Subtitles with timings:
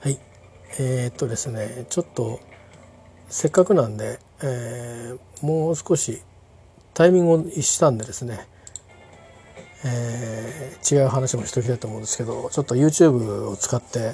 [0.00, 0.18] はい
[0.78, 2.40] えー、っとですねちょっと
[3.28, 6.22] せっかくなんで、えー、もう少し
[6.94, 8.46] タイミングを逸したんでですね、
[9.84, 14.12] えー、違う話もしておきたいと思うんですけどちょっと YouTube を使って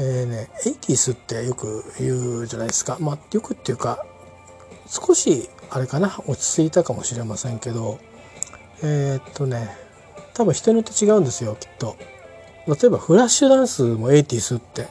[0.00, 2.98] えーね、エイティスってよく言うじゃないですか。
[3.00, 4.06] まあ、よくっていうか、
[4.86, 7.98] 少し、あれかな、落ち着いたかもしれませんけど、
[8.80, 9.76] えー、っとね、
[10.34, 11.96] 多分人によって違うんですよ、きっと。
[12.68, 14.86] 例えば、フラッシュダンスも eighties って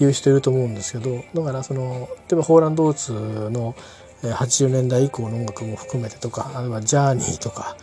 [0.00, 3.12] 言う人いると思うんですけど、だからその、例えば、ホール&オーツ
[3.50, 3.74] の
[4.22, 7.76] 80年代以降の音楽も含めてとか、あるいはジャーニーとか、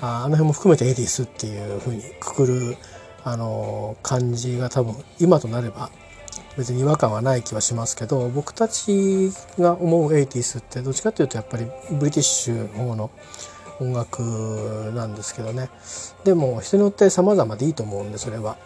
[0.00, 2.76] あの辺も含めて eighties っていうふうにくくる
[3.24, 5.90] あの感じが多分今となれば
[6.56, 13.10] 別に違和感はない気はしますけど僕たちが思う eighties ってどっちかというとやっぱりブリティッシュの方の
[13.80, 15.70] 音楽なんですけどね。
[16.24, 18.56] でも人によって様々でいいと思うんでそれは。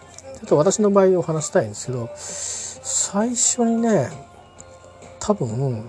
[0.43, 4.11] ちょっと私の場合を話したいんですけど最初にね
[5.21, 5.89] 多分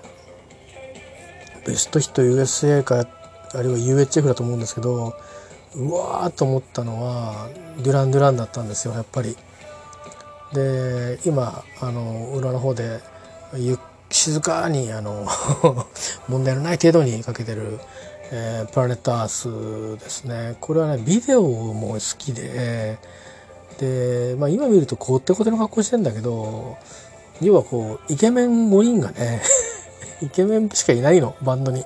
[1.65, 3.07] ベストヒット USA か
[3.55, 5.15] あるいは UHF だと思うんですけど
[5.75, 9.35] うわーと思ったのはデュラン・デュランだったんですよやっぱり。
[10.53, 13.01] で今あの裏の方で
[14.11, 15.25] 静かにあの
[16.29, 17.79] 問題のない程度にかけてる、
[18.31, 22.99] えー、プラネットアースですねこれはねビデオも好きで
[23.83, 26.77] で、まあ、今見るとこうってことの格好してんだけど
[27.41, 29.41] 要はこうイケメン5人がね
[30.21, 31.83] イケメンしかいないのバンドに。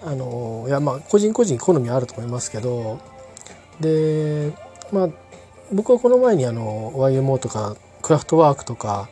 [0.00, 3.00] あのいやまあ個人個人好みあると思いますけど
[3.80, 4.52] で
[4.92, 5.08] まあ
[5.72, 9.08] 僕はこの前にあの YMO とかクラフトワークとか、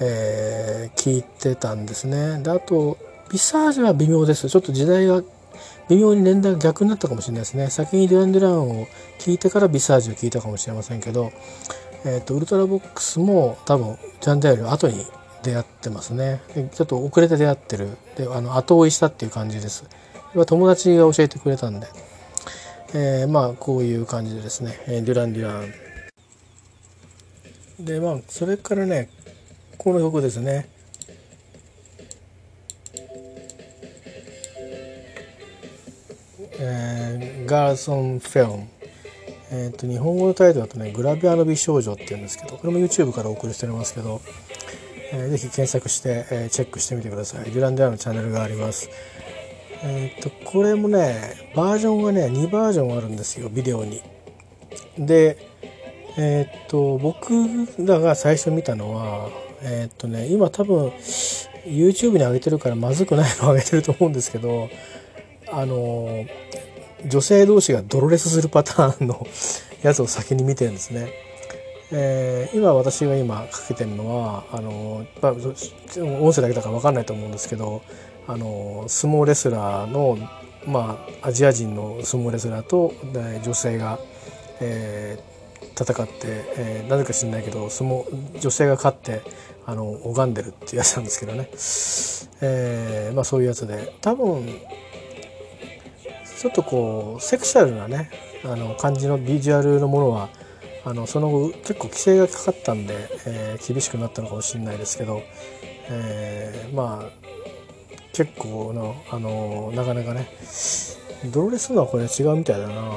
[0.00, 2.98] えー、聞いてたんですねであと
[3.30, 5.22] ビサージュは微妙ですちょっと時代が
[5.88, 7.70] 微妙に年代が逆になったかもしれないですね。
[7.70, 8.86] 先にデュラン・デュランを
[9.18, 11.32] 聞いてからビサージュを聞いたかもしれませんけど、
[12.04, 15.04] えーと、ウルトラボックスも多分ジャン・デアより後に
[15.42, 16.40] 出会ってますね。
[16.72, 17.88] ちょっと遅れて出会ってる。
[18.16, 19.84] であの後追いしたっていう感じです。
[20.46, 21.86] 友達が教えてくれたんで、
[22.94, 24.78] えー、まあこういう感じでですね。
[24.86, 25.72] デュラン・デュラン。
[27.84, 29.08] でまあそれからね
[29.78, 30.68] この曲ですね。
[36.60, 38.68] えー、ガーソン・フェロン
[39.50, 44.20] えーと、日本語のタイトルだとね「グラビアの美少女」っていうんですけどこれも YouTube からお送りしておりますけど、
[45.12, 47.44] えー、ぜひ検索して、えー、チェックしてみてください。
[47.44, 48.90] デュラン・デアのチャンネルがあります。
[49.82, 54.02] えっ、ー、とこれもねバージョンがね2バージョンあるんですよビデオに。
[54.98, 55.38] で
[56.18, 57.32] えっ、と僕
[57.78, 59.30] らが最初見たのは
[59.62, 60.88] えっ、とね今多分
[61.64, 64.68] YouTube に上げてるからまずくないのを上げてると思うんですけど
[65.50, 66.26] あの
[67.06, 69.26] 女性同士がドロレスするパターンの
[69.82, 71.28] やつを先に見てるんですね。
[71.90, 77.82] えー、今私が今かけてるのはあの、まあ、音声だけだから分かんないと思うんですけど
[78.26, 80.18] あの相撲レスラーの、
[80.66, 82.92] まあ、アジア人の相撲レスラーと
[83.42, 83.98] 女性が、
[84.60, 86.12] えー、戦って、
[86.58, 89.22] えー、なぜか知んないけど相撲女性が勝って
[89.64, 91.48] あの拝んでるっていうやつなんですけどね、
[92.42, 94.46] えーまあ、そういうやつで多分
[96.38, 98.10] ちょっとこうセクシャルなね
[98.44, 100.28] あの感じのビジュアルのものは
[100.84, 102.94] あのその後結構規制がかかったんで、
[103.26, 105.22] えー、厳しくなったのかもしれないですけど、
[105.90, 107.10] えー、まあ
[108.12, 110.28] 結構なあのなかなかね
[111.32, 112.92] ドロレスのはこれ違うみたいだな。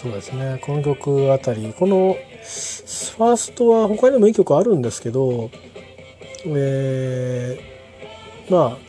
[0.00, 0.60] そうですね。
[0.64, 5.50] この曲あたりこのファーストは他にもいい曲あるんですけど
[6.46, 7.77] えー、
[8.50, 8.88] まあ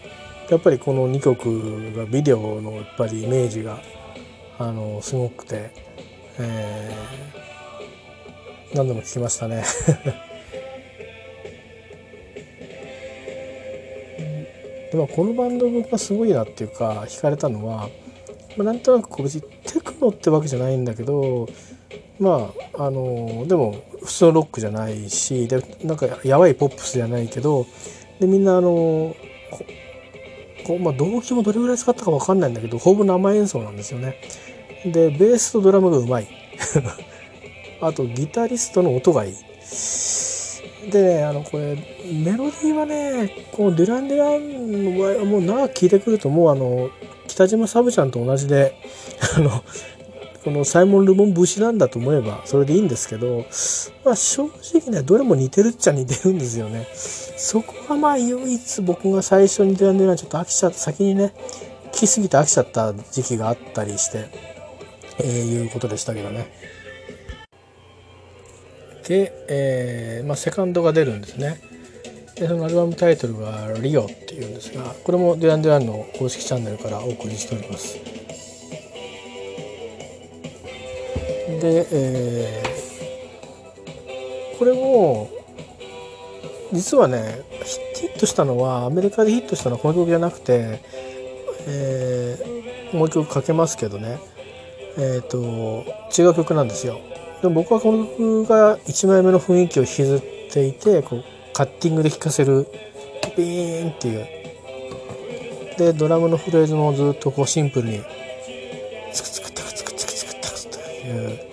[0.50, 3.80] やっぱりこの2曲がビデオのやっぱりイメージが
[4.58, 5.72] あのすごくて、
[6.40, 9.64] えー、何度も聴きましたね。
[14.92, 17.90] でもこのバンド僕がすごいなっていうか惹かれたのは、
[18.58, 21.48] まあ、なんとなくこう別にテクノってわけじゃないんだけど
[22.20, 27.68] まああのでも普通のロックじゃないしでなんかやばいポップスじゃないけど
[28.20, 29.16] でみんなあの
[30.70, 34.18] こう、まあ、動機もどれぐらい使ったか分かんないんだけどほぼ生演奏なんですよね。
[34.86, 36.28] でベースとドラムがうまい
[37.82, 39.34] あとギタリストの音がいい。
[40.92, 41.76] であのこれ
[42.14, 46.92] メロディーはねこのデュラン・デュランの場合はもう長く聴いてくるともうあの
[47.28, 48.76] 北島サブちゃんと同じで
[49.38, 49.64] あの
[50.44, 53.46] このサイモン・ルボン節なんだと思えばそれでいいんですけど、
[54.06, 56.88] まあ、正直ねどれも似てるっちゃ似てるんですよね。
[56.94, 61.34] そこがまあ唯一僕が最初にデュラン・デュランちょっと飽きちゃった先にね
[61.92, 64.50] 聴きすぎて飽きちゃった時期があったりして
[65.22, 66.52] えー、いうことでしたけどね。
[69.08, 71.62] で、えーまあ、セカンドが出るんですね。
[72.36, 78.19] でそのアルバムタイトルが「リオ」っていうんですがこれもデュラン・デュランの公式チャンネルからお送りしております。
[81.60, 85.30] で、えー、これも
[86.72, 87.42] 実はね
[87.96, 90.80] ヒットしたのはアメリカでヒットしたのはこの曲じゃなくて、
[91.68, 94.20] えー、もう一曲かけますけどね。
[94.98, 95.86] えっ、ー、と
[96.18, 97.00] 違う曲なんですよ。
[97.42, 101.24] でも僕はこの曲が1枚目の雰囲気を引きずっていてこう
[101.54, 102.68] カッティングで聴かせる
[103.36, 104.28] ビーンっていう。
[105.78, 108.02] でドラムのフレーズもずっとこうシンプルに
[109.14, 111.49] ツクツクタクツクツクツクタクという。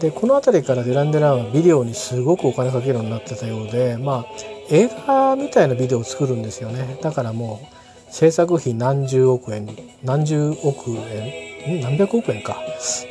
[0.00, 4.26] でこの辺りからデラン・デランはビデオにすごくお金かけるようになってたようでまあ
[4.70, 6.98] 映画みたいなビデオを作るんですよね。
[7.02, 9.68] だからもう制作費何十億円
[10.02, 12.56] 何十億円何百億円か。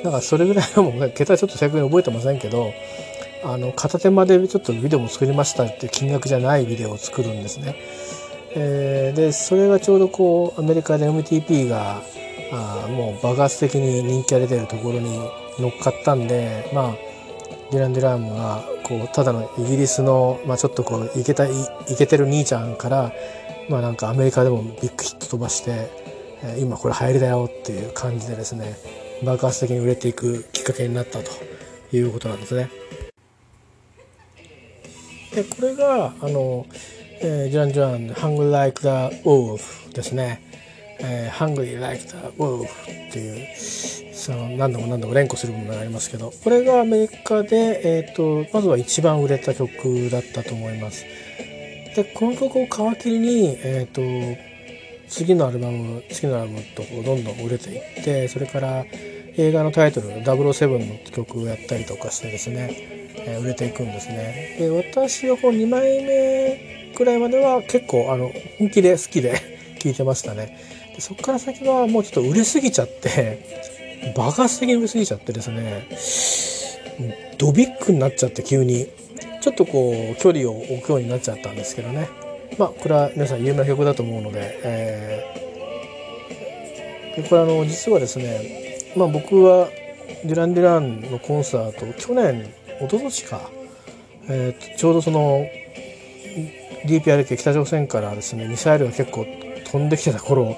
[0.04, 2.72] だからそれぐらいのもう桁ちょっと正確に覚えてませんけど
[3.44, 7.76] あの片手間でちょっとビデオも作りましたって金額じゃないビデオを作るんですね。
[8.56, 12.02] えー、でそれがちょうどこうアメリカで MTP が
[12.52, 15.20] あもう爆発的に人気が出てるところに
[15.60, 16.96] 乗っかったんでまあ
[17.72, 21.52] デュラン・デュランがこうただのイギリスの、まあ、ちょっとこうイケたイ
[21.98, 23.12] ケてる兄ちゃんから
[23.70, 25.90] まあなんかアメリカでもビッグヒット飛ばして、
[26.44, 28.78] え、今これ流行りだよっていう感じでですね
[29.26, 31.32] 爆発的に売れていくきっかけになったと
[31.92, 32.70] いうことなんですね。
[35.34, 36.66] でこれがあの、
[37.22, 38.88] えー、ジャン・ジャン「Hungry Like the
[39.24, 40.42] Wolf」ですね。
[41.00, 43.48] えー、Hungry Like the Wolf っていう
[44.28, 51.06] その何度も何度も連呼するものがありますけどこれがアメリカで、えーと、まずは一番売れた曲だったと思います。
[51.96, 54.42] でこの曲を皮切りに、えーと、
[55.08, 58.86] 次のアルバム次のアルバムとどんどん売れていってそれから
[59.38, 64.58] 映画のタイトル「007」の曲をやったりとかしてですねえ売れていくんですね。
[64.60, 69.40] で私はこう2枚目くらいまでは結構あの本気で好きで
[69.80, 70.60] 聴いてましたね。
[71.00, 73.77] そこから先はもうちょっと売れすぎちゃって
[74.16, 75.88] 爆発的に売れすぎちゃってですね
[77.38, 78.88] ドビッグになっちゃって急に
[79.42, 82.10] ちょっとこう距離を置くようになっちゃったんですけどね。
[82.58, 89.70] まあこれは皆さん有名な曲だと思うので、えー、でこれあの実はですね、まあ、僕は
[90.26, 92.52] デュラン・デュランのコンサート去年
[92.82, 93.50] 一昨年か、
[94.28, 95.46] えー、ちょうどその
[96.86, 99.26] DPRK 北朝鮮からですねミサイルが結構
[99.66, 100.58] 飛んできてた頃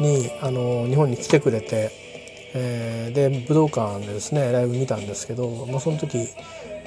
[0.00, 1.90] にあの日本に来てくれて、
[2.58, 6.26] えー、で武道館でですねライブ見たんですけど、まあ、その時、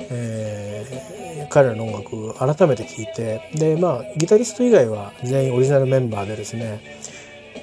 [0.10, 6.82] えー、彼らの音楽改めて聴いてでまあギタリスト以外は全員オリジナルメンバーでですね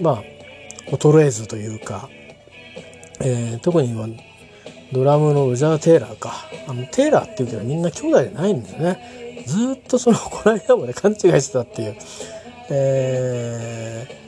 [0.00, 0.22] まあ
[0.92, 2.08] 衰えずというか、
[3.20, 4.06] えー、特に今
[4.92, 6.32] ドラムのロジャー・テイラーか。
[6.68, 9.42] あの、テイラーっていうけどみんな兄弟じゃないんですね。
[9.44, 11.96] ずっとその、この間まで勘違いしてたっていう。
[12.70, 14.25] えー、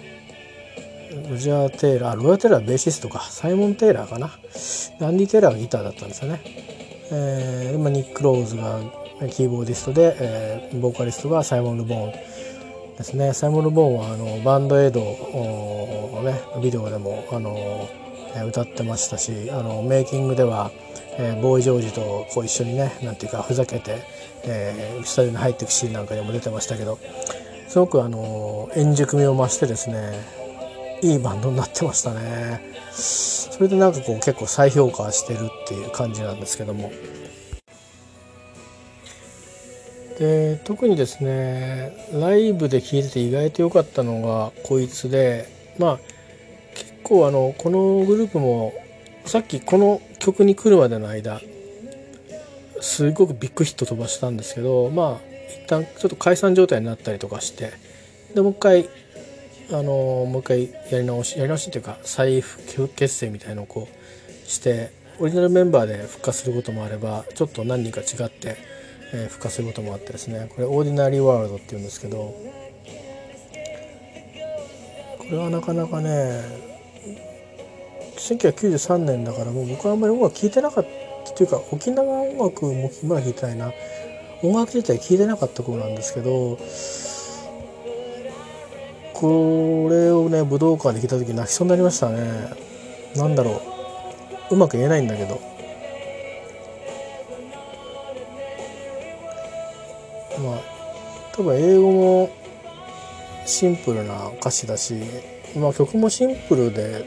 [1.31, 3.21] ロジャー・テイラー、ロジャー・テイラーベーシストか。
[3.31, 4.27] サイモン・テイラーかな。
[4.27, 6.41] アンディ・テイラーがギターだったんですよね。
[7.11, 8.81] えー、まあ、ニック・ローズが
[9.31, 12.13] キーボーディストで、えー、ボーカリストがサイモン・ルボーン
[12.97, 13.33] ですね。
[13.33, 17.89] サイモン・ルボーンはあのバンドエイドのね、ビデオでもあの
[18.47, 20.71] 歌ってましたしあのメイキングでは、
[21.19, 24.03] えー、ボーイ・ジョージとこう一緒にねなんていうかふざけて、
[24.45, 26.99] えー、スタジオに入っていくシーンなんかでも出てましたけど
[27.69, 30.38] すごくあの円熟味を増してですね
[31.03, 32.61] いいバンドになってましたね。
[32.93, 36.91] それでなんかこう結構再評価してるっていう感じなんですけども。
[40.19, 45.99] で特にですねライブで聴いてて意外と良かったのがこいつでまあ
[46.75, 48.73] 結構あのこのグループも
[49.25, 51.41] さっきこの曲に来るまでの間
[52.81, 55.29] すごくビッグヒット飛ばしたんですけどまあ
[55.65, 57.73] 一旦ちょっと解散状態になったりとかして
[58.35, 58.89] でもう一回
[59.71, 62.43] あのもう一回やり直しやり直しっていうか再
[62.97, 68.57] 結成みたいのをこうしてオリジナルメンバーで復活することもあればちょっと何人か違って、
[69.13, 70.49] えー、復活することもあってですね。
[70.55, 72.35] これ Ordinary World っていうんですけど
[75.19, 76.41] これはなかなかね
[78.17, 80.87] 1993年だからもう僕はあんまり音楽聴いてなかっ
[81.27, 83.73] たというか沖縄音楽もまだ聴いてないな。
[84.43, 86.59] 音楽自体聴いてなかった頃なんですけど
[89.21, 92.53] これをね武道館で聴いた時泣きそうになりましたね。
[93.17, 93.61] 何だろ
[94.53, 94.55] う。
[94.55, 95.41] うまく言えないんだけど。
[100.41, 100.61] まあ
[101.33, 102.31] 多分英語も
[103.45, 104.95] シンプルな歌詞だし、
[105.57, 107.05] まあ、曲もシンプルで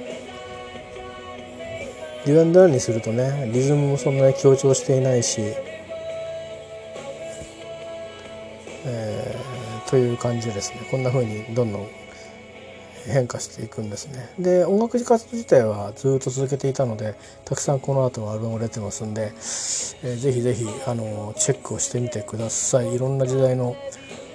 [2.26, 5.40] デュランダンにするとねリズムもそんなに強調していないし、
[8.86, 10.82] えー、という感じですね。
[10.92, 12.01] こんな風にどんどん
[13.08, 17.16] 変化していくんですねで音楽活動自体はずっと続けていたので
[17.46, 19.32] たくさんこの後のアルバムが出てますんで、
[20.04, 23.76] えー、ぜひぜひあのチェックをしてみてくださいいろんな時代の、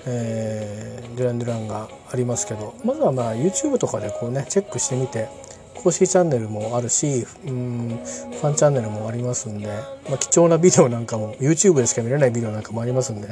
[0.06, 5.28] えー、デュラン・デュランがありますけどまずはまあ YouTube とかでこうねチェックしてみて
[5.74, 9.68] 公式チャンネルもあるしうんファンチャンネルもありますんで、
[10.08, 13.28] まあ、貴重なビデオなんかも YouTube でしか見れないビデオなんかもありますんで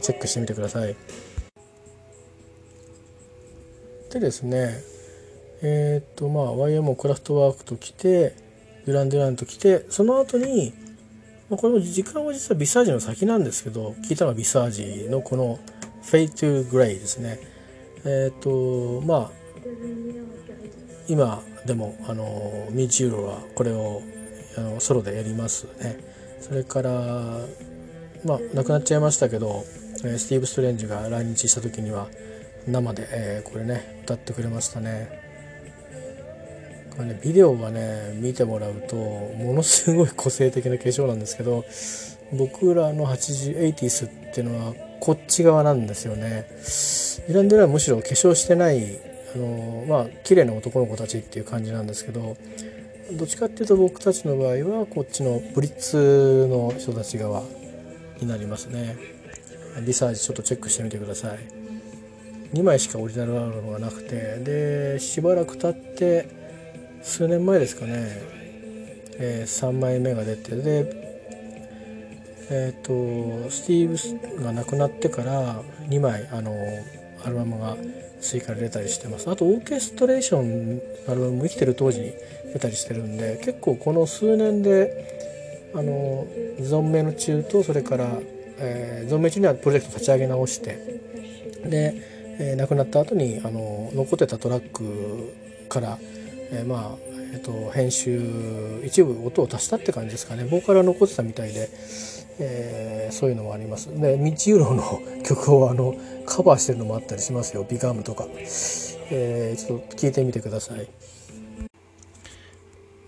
[0.00, 0.96] チェックしてみてください。
[4.20, 4.80] でですね
[5.62, 8.34] えっ、とまあ YMO クラフトワークと来て
[8.84, 10.72] デュラン・デランと来てその後に、
[11.48, 15.58] まあ、これも時間は実はビサージの先なんですけど聞いたのはビサージのこの
[16.04, 17.40] 「Fade to Grey」ですね。
[18.04, 19.30] えっ、とまあ
[21.08, 24.02] 今でもあのミーチユーロはこれを
[24.56, 25.98] あのソロでやりますね。
[26.40, 26.90] それから
[28.24, 29.64] まあ亡くなっちゃいましたけど
[29.96, 32.08] スティーブ・ストレンジが来日した時には
[32.66, 35.24] 生で、えー、これね歌ってくれましたね。
[36.96, 41.64] これねビデオがね見てもらうとものすごい個性的な化粧なんですけど
[42.32, 46.46] 僕らの 8080s っていうのはこっち側なんですよね。
[47.28, 48.98] イランデラはむしろ化粧してない
[49.34, 52.36] あのまあ綺麗な男の子たちっていう感じなんですけど
[53.12, 57.42] どっちかっていうと僕たちの場合はこっちのブリッツの人たち側
[58.20, 58.96] になりますね。
[59.84, 61.55] リサーチちょっとチェックしてみてください。
[62.52, 66.28] 2枚しかオリジナルアルバムがなくてでしばらく経って
[67.02, 67.92] 数年前ですかね、
[69.18, 71.06] えー、3枚目が出てで
[72.50, 76.52] えっ、ー、とスティーブが亡くなってから2枚あの
[77.24, 77.76] アルバムが
[78.20, 79.28] 追加で出たりしてます。
[79.30, 82.12] あとオーケストレーションアルバムも生きてる当時に
[82.52, 86.26] 出たりしてるんで結構この数年であの
[86.58, 88.18] 存命の中とそれから、
[88.58, 90.78] えー、存命中にはプロジェクト立ち上げ直して
[91.64, 95.32] でえー、亡くなった後にあの残ってたトラック
[95.68, 95.98] から、
[96.50, 100.44] えー、まあ、えーと、編集一部音を足したって感じですかね。
[100.44, 101.68] ボーカルは残ってたみたいで、
[102.38, 103.88] えー、そういうのもあります。
[103.88, 105.94] でミッチ・ユーロの曲をあの
[106.26, 108.26] カバーしてるのもあったりしますよ「ビガムとか、
[109.10, 110.88] えー、ちょっと聞いてみてください。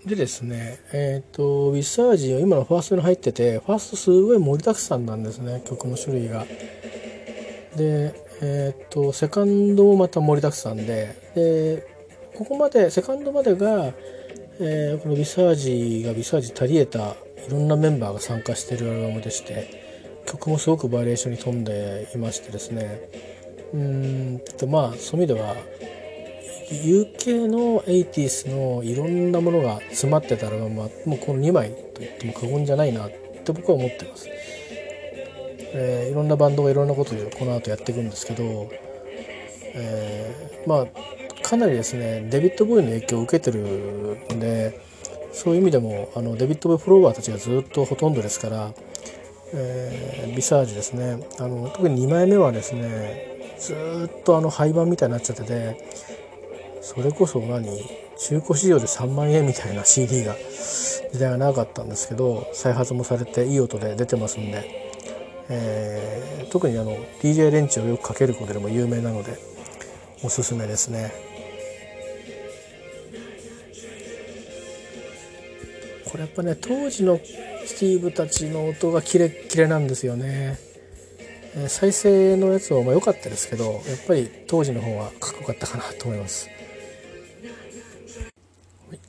[0.05, 5.61] でですねえっ、ー、とウィサージは今のファーストに入っててファーストすごい盛りだくさんなんですね。
[5.65, 6.45] 曲の種類が。
[7.75, 11.87] でえー、っとセカンドもまた盛りだくさんでで
[12.35, 13.93] ここまでセカンドまでが、
[14.59, 17.15] えー、このビサージがビサージタリエタ
[17.47, 23.09] いろんなメンバーが参加してるアルバムでして曲もすごくバリエーションに富んでいましてですね
[23.73, 25.55] うんとまあそういう意味では
[26.69, 34.29] UK の 80s のいろんなものが詰まってたアルバムはもうこの2枚と言っても過言じゃないなって僕は思ってます。
[35.73, 38.69] えー、いろんなバンドがいろんなことをこの後やっていくんですけど、
[39.75, 40.87] えー、まあ
[41.43, 43.59] かなりですねデビッド・ボーイの影響を受けてる
[44.33, 44.79] んで
[45.31, 48.73] そういう意味でもあのデビッド・ボーイフォロワーたちがずっとほとんどですから、
[49.53, 51.19] えー、ビサージですね。
[51.39, 55.77] あの特に2枚目はですねずっとあの廃盤みたいになっちゃってて
[56.81, 57.65] それこそ何
[58.17, 60.35] 中古市場で3万円みたいな CD が
[61.11, 64.88] 時代がなかったんですけど再発もされていい音で出てますんで
[65.49, 69.37] えー、特にあの DJ レンチをよくかけることでも有名なので
[70.23, 71.11] おすすめですね。
[76.05, 77.19] これやっぱね当時の
[77.65, 80.57] スティーブたちの音がキレッキレなんですよね、
[81.55, 86.49] えー、再生のやつはまあ良かったですけどやっぱり当時の方はかっこよかったかなと思います。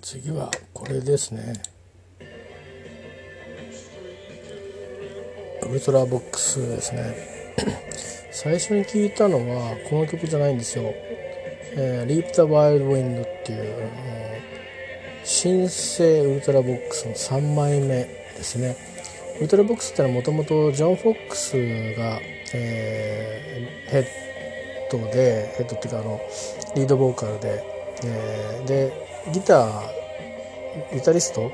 [0.03, 1.55] 次はこれですね。
[5.71, 7.15] ウルトラボックスですね。
[8.33, 10.93] 最初に聞いたのはこの曲じゃないんですよ
[11.77, 13.75] 「えー、Leap the Wild Wind」っていう
[15.23, 18.77] 新生ウルトラボックスの3枚目ですね。
[19.39, 21.53] ウルトラボックスってのはもともとジョン・フォックス
[21.95, 22.21] が、
[22.53, 24.07] えー、ヘッ
[24.91, 26.21] ドでヘッドっていうかあの
[26.75, 27.63] リードボーカルで、
[28.05, 28.93] えー、で
[29.33, 31.53] ギターギタリスト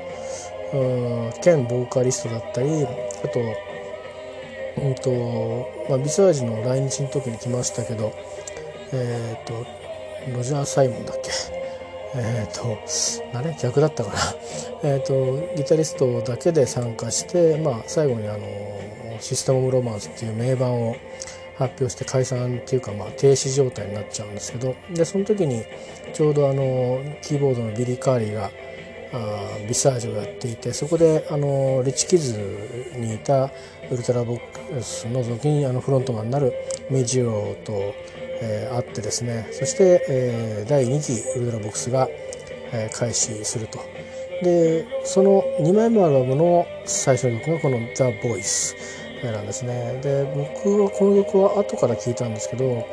[1.41, 2.87] 兼ボーカリストだったり
[3.23, 3.66] あと
[4.77, 8.13] うんとまあ、ビサージの来日の時に来ましたけど
[8.93, 9.65] えっ、ー、と
[10.35, 11.31] ロジャー・サイモンだっけ？
[12.15, 12.77] えっ、ー、と
[13.37, 13.55] あれ？
[13.59, 14.19] 逆だったかな？
[14.83, 18.39] えっとギタリストだけで参加して、まあ、最後にあの
[19.19, 20.95] 「システム・オブ・ロマンス」っていう名盤を
[21.57, 25.63] 発表して解散っていうか、まあ、停止状態になっちゃうんですけどでその時に
[26.13, 28.51] ちょうどあのキーボードのビリー・カリーが
[29.17, 32.37] あビサージをやっていてそこであのリッチ・キッズ
[32.95, 33.51] にいた
[33.91, 36.53] ウルトラボックスの時にあのフロントマンになる
[36.89, 37.93] ミッジ・ユーロと、
[38.41, 42.07] えー、会ってですねそして、えー、第2期ウルトラボックスが、
[42.73, 43.79] えー、開始すると。
[44.43, 48.75] でその2枚目のアルバムの最初の曲がこの「The Voice」
[49.25, 52.85] なんですねで僕はこの曲は後から聞いたんですけど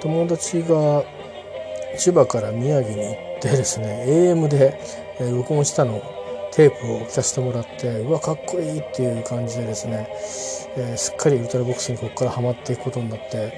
[0.00, 1.02] 友達が
[1.96, 4.80] 千葉から宮城に行ってですね AM で
[5.20, 6.02] 録音したの
[6.52, 10.08] テープを聴かせてもらってうわかっこいいっていう感じでですね、
[10.76, 13.52] え、すっかりウルトラボックスにここからハマっていくことになって、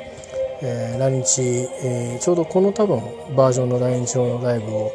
[0.63, 1.43] え、来日、
[1.83, 3.01] え、ちょうどこの多分
[3.37, 4.93] バージョンの来日のライブを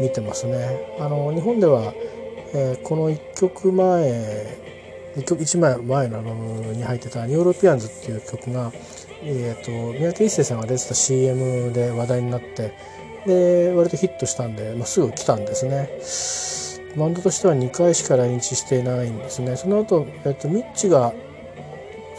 [0.00, 0.80] 見てますね。
[0.98, 1.94] あの日本では、
[2.54, 4.68] え、この1曲前
[5.16, 8.72] 1曲1枚前のアルバムに入ってた「ニューロピアンズ」っていう曲が、
[9.22, 12.72] えーと、三宅一生さんが出てた CM で話題になって
[13.28, 15.90] で割とヒットしたんで、まあ、すぐ来たんですね
[16.98, 21.12] バンドとしては2回しか来日してないんですねその後、えーと、ミッジが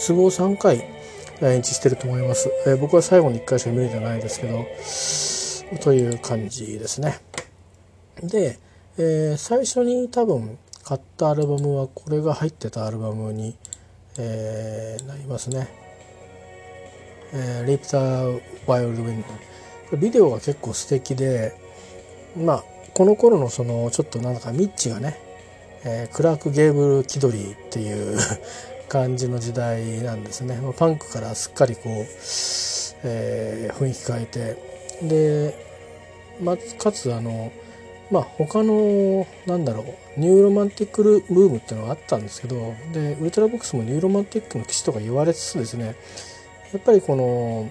[0.06, 0.86] 都合3回
[1.42, 7.20] 来日してると思います、えー、僕は最後に1回しか見れてないですけどという感じですね
[8.22, 8.60] で、
[8.98, 13.56] えー、最初に多分買ったアルバムはこれが入ってたアルバムに、
[14.18, 15.70] えー、なりますね。
[17.32, 19.49] えー、リプター・ワイルド・ウィンド。
[19.98, 21.54] ビデオが結構素敵で、
[22.38, 25.18] まあ、この頃のそのちょっとなんかミッチがね、
[25.86, 28.18] えー、クラーク・ゲーブル気取りっていう
[28.88, 30.60] 感じの時代なんですね。
[30.78, 32.06] パンクからすっかりこう、
[33.04, 34.58] えー、雰囲気変えて、
[35.08, 35.66] で、
[36.42, 37.52] まあ、かつあの、
[38.12, 39.84] まあ他のなんだろ
[40.18, 45.96] うニューロマンティックブームっていうのがあったんですけどでウルトラボックスもニューロマンティックの旗手とか言われつつですね
[46.74, 47.70] やっぱりこの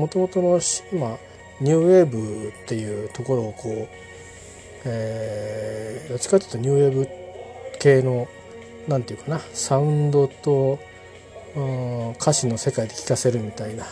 [0.00, 0.60] もともとの、
[0.98, 1.18] まあ、
[1.60, 3.88] ニューウェーブっていうところをこう、
[4.84, 7.08] えー、どっちかというとニューウェーブ
[7.78, 8.28] 系の
[8.88, 10.78] なんていうかなサウンドと、
[11.56, 13.84] うん、歌詞の世界で聴かせるみたいな、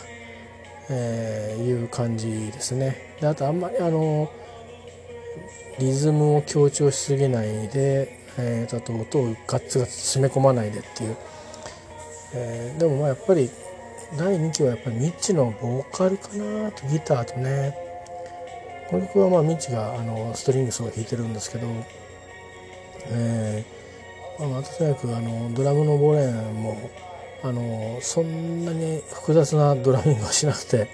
[0.90, 3.16] えー、いう感じですね。
[3.20, 4.30] であとあんまりあの
[5.78, 11.16] リズムを強調しすぎないで、えー、あと音をガッツガツ詰め込まないでっていう、
[12.34, 13.50] えー、でもまあやっぱり
[14.16, 17.76] 第2期はやっぱりミッチのボーカルかなとギターとね
[18.88, 21.66] この曲はまあミッチがあのストリングスを弾いてるんですけど、
[23.08, 26.90] えーまあ、とにかくあのドラムのボレンも
[27.42, 30.88] あのそんなに複雑なドラミングはしなくて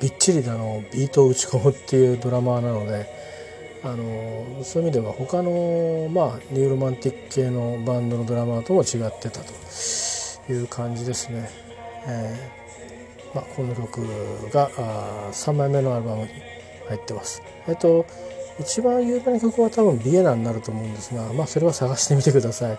[0.00, 3.32] びっちりあのビートを打ち込むっていうドラマーなので。
[3.84, 9.52] あのそういう意味では他の、まあ、ニューロマンティック系のバンドのドラマーとも違ってたと
[10.52, 11.71] いう感じですね。
[12.06, 12.62] えー
[13.34, 14.00] まあ、この曲
[14.52, 16.28] があ3枚目のアルバムに
[16.88, 17.42] 入ってます。
[17.66, 18.06] えっと
[18.60, 22.78] 一番有名な曲は多分 Vienna になると思うんですが、まあ、それは探してみてください。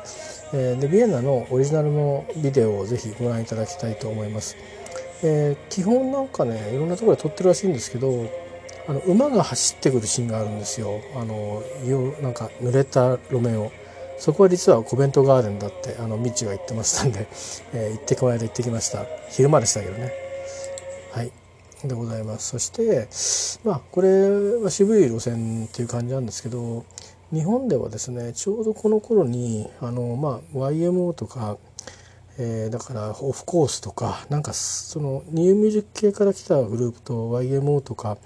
[0.54, 4.56] えー、でビエナのオリジナルのビデオをぜひご覧いただきたいと思います。
[5.24, 8.30] えー、基本なんかねいろんなところで撮ってるらしいんですけど
[8.88, 11.64] あの馬が走ってくるシーンがあるんですよあの
[12.22, 13.72] なんか濡れた路面を
[14.24, 17.28] そこは実はコベントガーデンだってあのミッチが言ってましたんで、
[17.74, 19.06] えー、行ってこの間行ってきました。
[19.30, 20.14] 昼間でしたけどね。
[21.12, 21.32] はい。
[21.86, 22.52] でございます。
[22.52, 23.10] そして
[23.66, 24.30] まあこれ
[24.64, 26.86] は渋い路線っていう感じなんですけど
[27.34, 31.58] 日本ではですねちょうどこの頃にあの、まあ、YMO とか
[32.38, 38.18] えー、だからオフコースとかなんかそのニューミュージック系から来たグループと YMO とか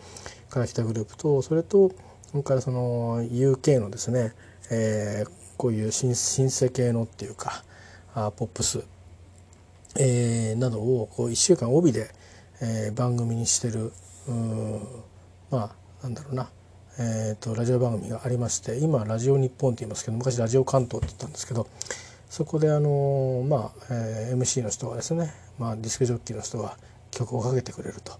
[0.49, 1.91] から来たグループとそれと
[2.29, 4.33] それからその UK のですね、
[4.69, 7.63] えー、こういうシンシンセ系のっていうか
[8.13, 8.84] あポップス、
[9.98, 12.10] えー、などをこう1週間帯で、
[12.62, 13.91] えー、番組にしてる
[15.50, 16.50] まあなんだろうな
[17.00, 21.67] えーと、ラジオ番組がありまして今ラジオ日本って言いますけど昔ラジオ関東って言ったんですけど
[22.28, 26.76] そこであのまあ、えー、MC の人がですね、まあ、ディスクジョッキーの人が
[27.12, 28.13] 曲をかけてくれると。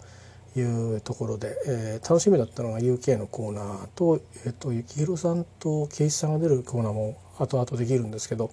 [0.60, 8.52] いうところで、えー、楽しみだったのが UK のコーナーと,、えーと、幸宏さんと圭一さんが出るコーナーも後々できるんですけど、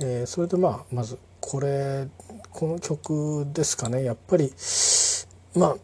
[0.00, 2.08] えー、それでまあまずこれ
[2.50, 4.52] この曲ですかねやっぱり
[5.54, 5.76] まあ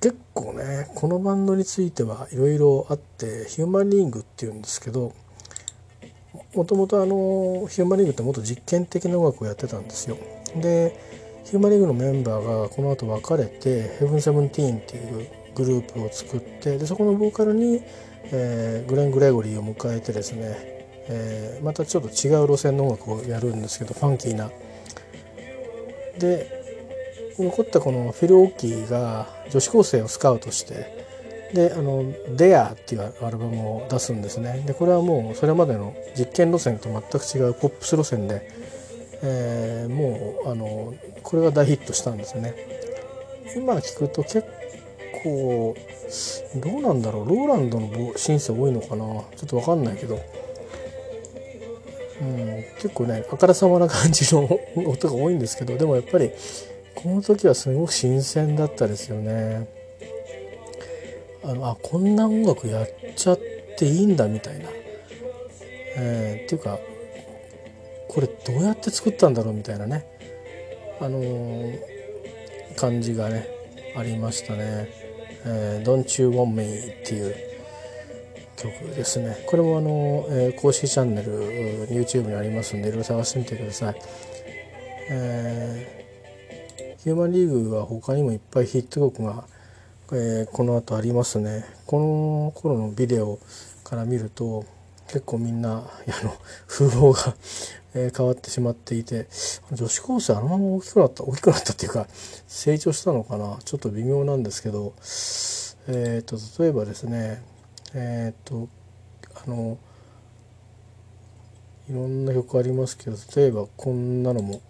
[0.00, 5.12] 結構ねこのバンドについてはいろいろあってヒューマンリングっていうんですけど
[6.54, 10.16] もともとあのヒューマンリングってもっと実験的な音楽をやってたんですよ。
[10.56, 11.09] で
[11.44, 17.82] ヒューマリングのメンバーがこの後別れてヘブンセブンティーンっていうグループを作ってでそこのボーカルに、
[18.24, 20.56] えー、グレン・グレゴリーを迎えてですね、
[21.08, 24.50] えー、またちょっと違う路線の音楽をやるんですけどファンキーな。
[26.18, 26.60] で
[27.38, 31.00] 残ったこのフィル・オッキーが女子高生をスカウトして
[31.54, 32.04] であの
[32.36, 38.50] 「Dare」っていうアルバムを出すんですねでこれはもうそれまでの実験路線と全く違うポップス路線で、
[39.22, 42.54] えー、もうあのこれが大ヒットしたんですよね。
[43.56, 44.44] 今聞くと結
[45.22, 45.74] 構
[46.56, 47.28] どうなんだろう。
[47.28, 49.04] ローランドのシンセ多いのかな。
[49.04, 50.20] ちょっと分かんないけど、
[52.20, 54.44] うん、結構ねあからさまな感じの
[54.86, 55.76] 音が多いんですけど。
[55.76, 56.30] でもやっぱり
[56.94, 59.68] この時はすごく新鮮だったですよね。
[61.42, 63.40] あのあこんな音楽やっちゃっ
[63.78, 64.66] ていいんだみたいな、
[65.96, 66.78] えー、っていうか
[68.08, 70.19] これどうやって作ったんだろうみたいなね。
[71.00, 71.78] あのー、
[72.76, 73.48] 感じがね
[73.96, 74.88] ありましたね
[75.44, 76.64] 「えー、Don't You Want Me」
[77.02, 77.34] っていう
[78.56, 79.44] 曲ですね。
[79.46, 83.94] これもあの、えー、公式チャンネル YouTube にありますんでいろいろ探してみてください、
[85.10, 89.44] えー、ヒューマンリーグは他にもいっぱいヒット曲が
[90.12, 91.64] えー、この後ありますね。
[91.86, 93.38] この頃のビデオ
[93.84, 94.64] から見ると
[95.12, 96.34] 結構みんなあの
[96.68, 97.36] 風貌が、
[97.92, 99.26] 変わってしまっていて
[99.72, 102.06] 女子高生あのまま大きくなった大きくなったっていうか
[102.46, 103.58] 成長したのかな？
[103.64, 104.92] ちょっと微妙なんですけど
[105.88, 107.42] えっ、ー、と例えばですね
[107.92, 108.68] えっ、と
[109.44, 109.76] あの
[111.88, 114.60] いろんな曲ありますけど例えばこんなのも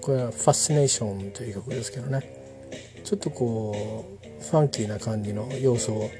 [0.00, 2.42] これは「ファスネーション」という曲ですけどね。
[3.04, 6.10] ちょっとこうファンキーな感じの要素を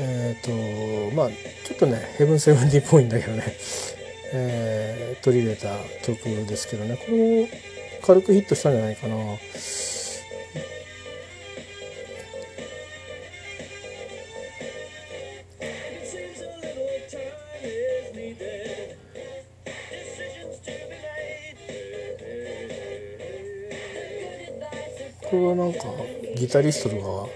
[0.00, 1.28] えっ、ー、とまあ
[1.64, 3.42] ちょっとねヘブンセブンティっぽいんだけどね、
[4.32, 7.48] えー、取り入れた曲ですけどねこれも
[8.02, 9.16] 軽くヒットしたんじゃないかな。
[25.28, 25.80] これはなんか
[26.36, 27.26] ギタリストとかが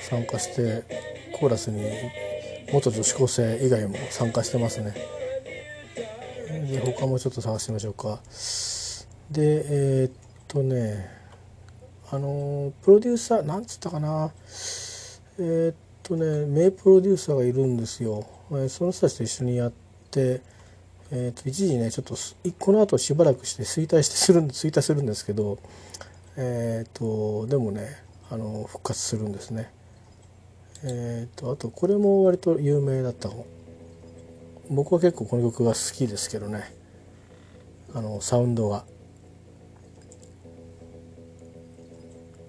[0.00, 1.01] 参加して
[1.42, 1.82] コーラスに
[2.72, 4.94] 元女子高生以外も参加してますね。
[6.70, 8.20] で他もちょっと探してみましょうか。
[9.28, 10.12] でえー、っ
[10.46, 11.10] とね
[12.12, 14.32] あのプロデューサーなんつったかな。
[15.40, 15.74] えー、っ
[16.04, 18.24] とね名プロデューサーがいるんですよ。
[18.68, 19.72] その人たちと一緒にやっ
[20.12, 20.42] て
[21.10, 22.14] えー、と一時ねちょっと
[22.60, 25.58] この後しばらくして衰退してする衰退するんですけど
[26.36, 28.00] えーと、でもね
[28.30, 29.72] あの復活するんですね。
[30.84, 33.30] えーと、あとこれも割と有名だった
[34.68, 36.74] 僕は結構この曲が好きですけどね。
[37.94, 38.84] あのサウンドが。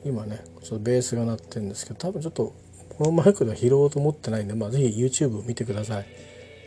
[0.05, 2.53] 今ねちょっとベースが鳴ってるんですけど多分ちょっと
[2.97, 6.05] このマイクでは拾おうと思ってないんで、まあ、ぜひ YouTube 見てください。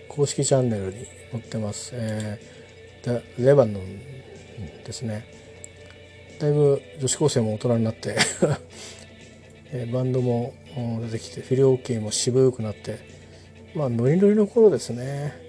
[0.08, 1.90] 公式チャンネルに載ってます。
[1.94, 5.26] えー、レバノンですね。
[6.40, 8.16] だいぶ女子高生も大人になって
[9.72, 10.54] えバンドも
[11.02, 12.98] 出てきてフィルオーケーも渋くなって
[13.74, 15.46] まあノリノリの頃ですね。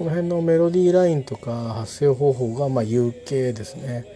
[0.00, 4.06] この辺のメロディーラインとか発声方法がまあ UK ですね。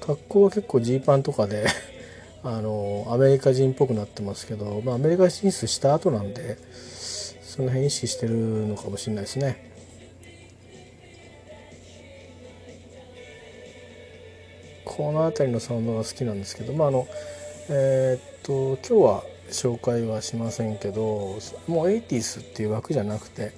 [0.00, 1.66] 格好は結構ジーパンとかで
[2.42, 6.56] あのアメリカ人っぽくなってますけど、まあ、アメリカ進出した後なんで
[7.50, 9.56] その辺意識してるのかもしれないですね。
[14.84, 17.08] この辺りのサウンドが好きなんですけど、まああの
[17.68, 23.52] えー、っと今日は紹介はしませんけどもう 80s っていう枠じゃなくて、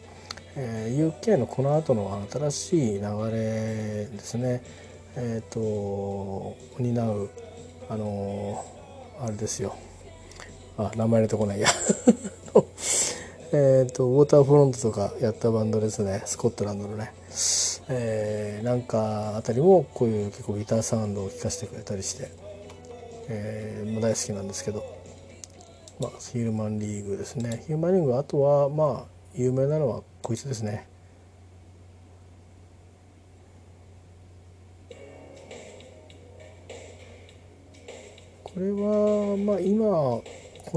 [0.56, 3.00] えー、UK のこの後の新しい流
[3.30, 4.62] れですね、
[5.16, 7.28] えー、っと担う
[7.90, 8.64] あの
[9.20, 9.76] あれですよ。
[10.78, 11.68] あ名前出てこないや。
[13.54, 16.22] えっとウォーターフロントとかやったバンドですね。
[16.24, 17.12] スコットランドのね、
[17.88, 22.30] えー、なんかあたりもこういう結構ギターサウンドを聴かせてくれたりして、
[23.28, 24.82] えー、大好きなんですけど。
[26.00, 27.62] まあヒューマンリーグですね。
[27.66, 30.88] ヒューマンリーグあとはまあ有名なのはこいつですね。
[38.42, 40.22] これはまあ今こ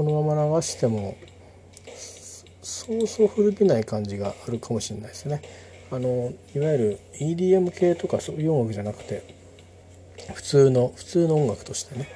[0.04, 1.16] のまま流しても
[2.86, 5.42] そうそう古びない感じがあるかもしれないですね。
[5.90, 9.22] あのいわゆる EDM 系とかそういう音楽じゃなくて
[10.34, 12.08] 普通の普通の音楽としてね。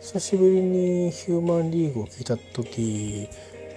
[0.00, 3.28] 久しぶりにヒューマンリーグを聴いた時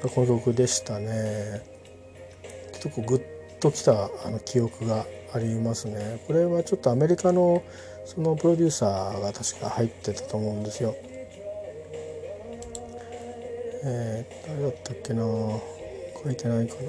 [0.01, 1.61] がこの曲でしたね。
[2.73, 6.23] ちょっとこうグッときたあの記憶がありますね。
[6.25, 7.61] これはちょっとアメリカの
[8.09, 10.95] そのプロデューサーが確か入ってたと思うんですよ。
[13.83, 15.21] えー、誰だったっけな。
[15.21, 16.81] 書いてないかな。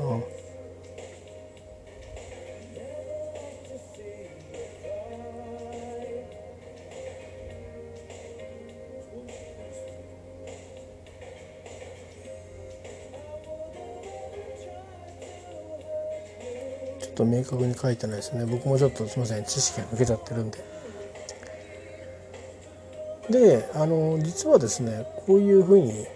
[16.98, 18.46] ちょっと明確に書いてないですね。
[18.46, 19.44] 僕もちょっとすいません。
[19.44, 20.79] 知識が抜けちゃってるんで。
[23.30, 26.06] であの実はですねこういうふうに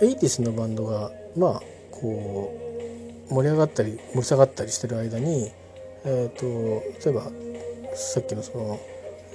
[0.00, 2.52] エイティスのバンドがまあこ
[3.30, 5.50] う盛り上がったり盛り下がったりしてる間に、
[6.04, 6.46] えーと、
[7.04, 7.30] 例えば
[7.94, 8.80] さっきのその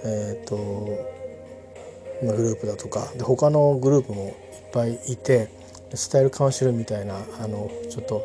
[0.04, 0.56] えっ、ー、と、
[2.26, 4.34] ま、グループだとかで他のグループもいっ
[4.72, 5.50] ぱいいて
[5.94, 8.24] スタイルカウンシルみたいなあのちょっと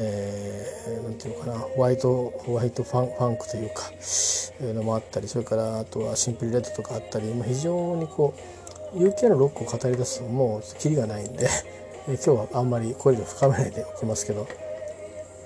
[0.00, 3.90] えー、ていうのかなホワイトホワイトファンファンクというか
[4.60, 8.34] いうのもあったりそれからあとはシンプルレッドとかあったり、ま、非常にこ
[8.94, 11.48] う UK のロックを語り出すともうキリがないんで
[12.06, 14.46] 今日はあんまりこれ以上深めないでおきますけど、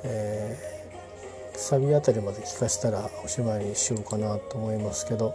[0.04, 5.34] えー、サビあたりまで聞かせたらおしまいにしようかなと思いますけど。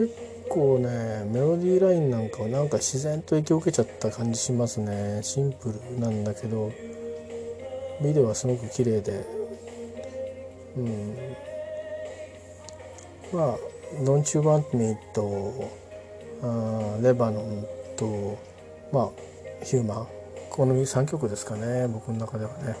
[0.00, 0.14] 結
[0.48, 5.20] 構ねメロディーラインなんかはなんか自然と影響を受けちゃった感じしますね。
[5.22, 6.72] シンプルなんだけど
[8.02, 9.26] ビデオはすごく綺麗で。
[10.78, 11.14] うん。
[13.30, 13.58] まあ
[14.02, 15.52] 「Don't You Want Me と」
[17.02, 18.38] 「レバノン」と
[18.92, 19.10] まあ
[19.62, 20.06] 「ヒューマン」
[20.48, 22.74] この3曲ですかね僕の中ではね。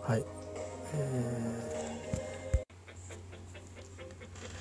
[0.00, 0.24] はい、
[0.94, 1.73] えー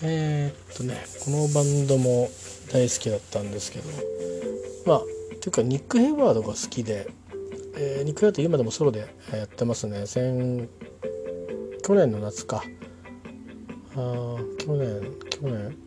[0.05, 2.29] えー、っとねこのバンドも
[2.71, 3.89] 大好きだったんですけど
[4.85, 4.99] まあ
[5.39, 7.07] というかニック・ヘイワードが好きで、
[7.75, 10.05] えー、ニック・ヘイワード今でもソロでやってますね。
[10.05, 10.69] 先
[11.81, 12.63] 去年の夏か。
[13.95, 15.77] あ去年去年？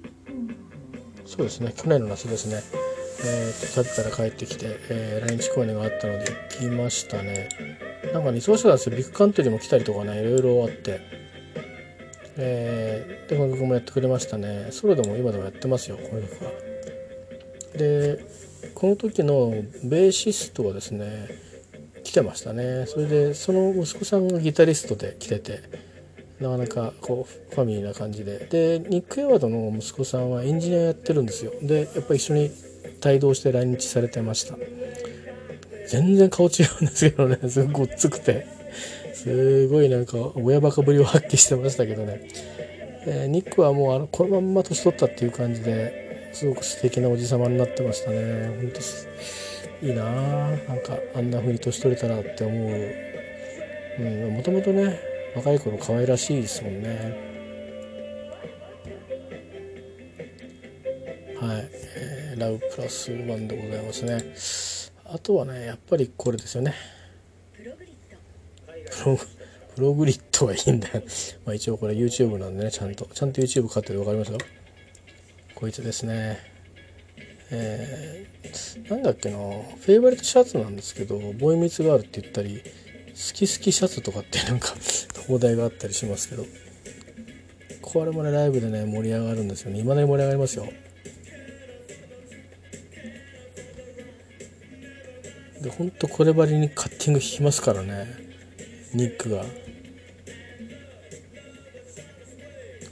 [1.25, 2.63] そうですね去年の夏ですね。
[3.25, 6.27] えー、と旅から帰ってきて、えー、来日公演があったので
[6.61, 7.49] 行きましたね。
[8.13, 11.16] なんかね忙しかったんですよビッグカントリーも来たりとかねいろいろあって。
[12.39, 14.69] えー、でこの曲もやってくれましたね。
[14.71, 16.51] ソロでも今でもやってますよこの曲は。
[17.77, 18.25] で
[18.75, 21.29] この時のベーシストはですね
[22.05, 22.87] 来てましたね。
[22.87, 25.61] それでその息子さんがギタリストで来てて
[26.41, 28.47] なかなかこうファミリーな感じで。
[28.51, 31.53] でニック・エワードの息子さんはエンジニアやってるんですよ。
[31.63, 32.51] でやっぱり一緒に
[33.05, 34.57] 帯同して来日されてました。
[35.89, 38.47] 全然顔違うんですけどねすごいごっつくて。
[39.17, 42.21] すごいなんか親バカぶりを発揮してましたけどね、
[43.07, 48.49] えー、ニックはもうあのこのまんま年取ったっていう感じですごく素敵なおじさまになってましたね。
[48.61, 48.71] 本
[49.81, 52.95] 当いいななんかあんな風に年取れたらって思う。
[54.33, 55.01] もともとね
[55.35, 57.17] 若い頃可愛らしいですもんね。
[61.41, 64.35] はい、えー、ラブプラスワンでございますね。
[65.07, 66.75] あとはねやっぱりこれですよね。
[69.07, 69.19] ロ
[69.75, 71.03] プログリッドはいいんだよ。
[71.45, 73.07] まあ一応これ YouTube なんでね、ちゃんと。
[73.13, 74.39] ちゃんと YouTube 買ってる分かりますよ。
[75.55, 76.39] こいつですね。
[77.51, 84.75] えー、なんだっけな、フェイバリットシャツなんですけど、ボーイミツがあるって言ったり、好き好きシャツとかってなんか、
[85.29, 86.45] 放題があったりしますけど、
[87.83, 89.79] これもね、ライブでね、盛り上がるんですよね。
[89.79, 90.67] 未だに盛り上がりますよ。
[95.63, 98.26] で、ほんとこればりにカッティング引きますからね。
[98.97, 99.45] ニックが。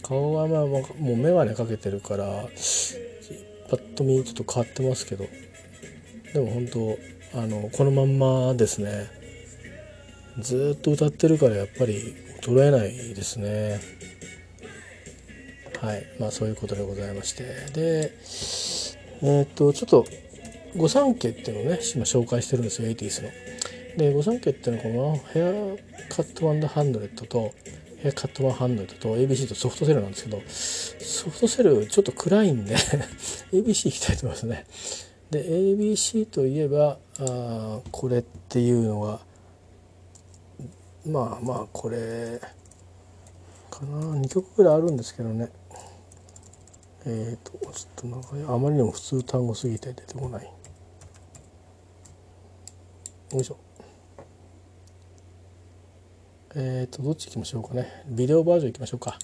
[0.03, 2.27] 顔はまあもう眼鏡かけてるから
[3.71, 5.27] パッと見ちょっと変わってますけど。
[6.35, 6.99] でも本当
[7.39, 9.07] あのこのまんまですね。
[10.41, 13.81] ずっと歌ってるからやっぱり衰えないですね。
[15.81, 16.05] はい。
[16.21, 17.45] まあそういうことでございまして。
[17.73, 18.13] で
[19.23, 20.05] えっ、とちょっと
[20.77, 23.31] 御三家っていうのをね今紹介してるんですよエイティスの。
[23.97, 27.55] で御三家っていうのはこのヘアカットワンハンドレットと
[27.99, 32.75] ヘアカットワンハンドレットと ABC とソフトセルなんですけどソフトセルちょっと暗いんで
[33.53, 34.67] ABC いきたいと思いますね。
[35.31, 39.21] で ABC といえばあこれっていうのが
[41.07, 42.41] まあまあこれ
[43.71, 43.99] かな。
[44.17, 45.51] 2曲ぐらいあるんですけどね。
[47.07, 48.55] えっ、ー、とちょっと長い。
[48.55, 50.45] あまりにも普通単語すぎて出てこない。
[53.33, 53.59] よいしょ。
[56.57, 58.05] えっ、ー、とどっち行きましょうかね。
[58.07, 59.19] ビデオバージョン行きましょうか。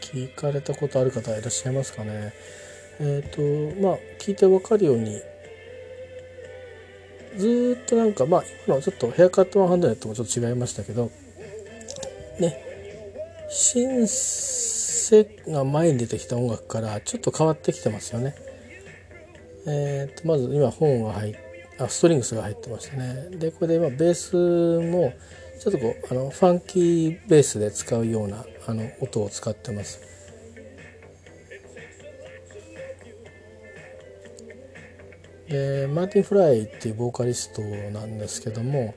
[0.00, 2.32] 聞かれたことある方いらっしゃいますかね。
[3.00, 5.20] えっ、ー、とまあ聞いて分かるように
[7.36, 11.10] ずっとなんかまあ今のちょっとヘアカットワンハンドレットもちょっと違いましたけど
[12.40, 12.62] ね。
[13.48, 18.34] シンセが前に出てきた音楽からちょっと変わってきてますよね。
[19.66, 21.36] えー、とまず今本が入っ
[21.78, 25.12] あストリングスが入ってましたねでこれで今ベースも
[25.60, 30.00] ちょっとこうあのファンキーベースで使うようなあの音を使ってます
[35.48, 38.94] でマーティン・フライっていうボーカリストなんですけども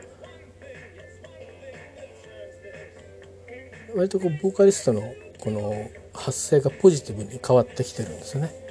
[3.96, 5.02] 割とこうボーカリストの
[5.40, 8.67] この発声がポジティブに変わってきてるんですよね。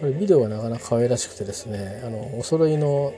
[0.00, 3.14] これビデオがなかなか可愛らしくてですねあのお揃いの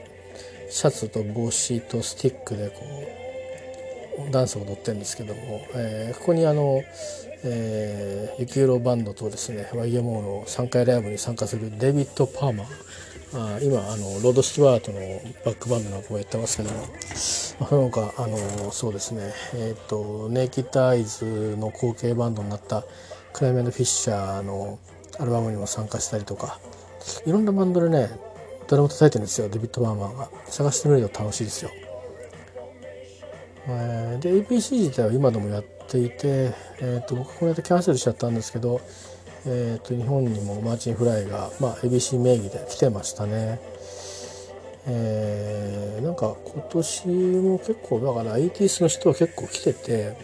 [0.69, 6.81] シャツと帽子とスティックでこうダンスを踊ってるんですけども、えー、ここにあの、
[7.43, 12.67] えー、幸宏バンドとですね YMO の3回ライブに参加するデビッド・パーマー
[13.31, 14.99] あ今あのロッド・スチュワートの
[15.45, 22.85] バックバンドの子がやってますけどもその他あのそうですねえっ、ー、とネイキッド・アイズの後継バンドになった
[23.33, 24.79] クライミー・フィッシャーの
[25.19, 26.59] アルバムにも参加したりとか
[27.25, 28.09] いろんなバンドでね
[28.67, 31.71] ドラム叩いてるんですよデビッド・パーマーが探してみると楽しいですよ、
[33.67, 38.79] えー、で APC 自体は今でもやっていて、えーと、僕この間キャンセルしちゃったんですけど、
[39.47, 43.59] えーと、日本にもマーチン・フライが、まあ、ABC 名義で来てましたね。
[44.87, 50.15] えー、なんか今年も結構だから ATS の人は結構来てて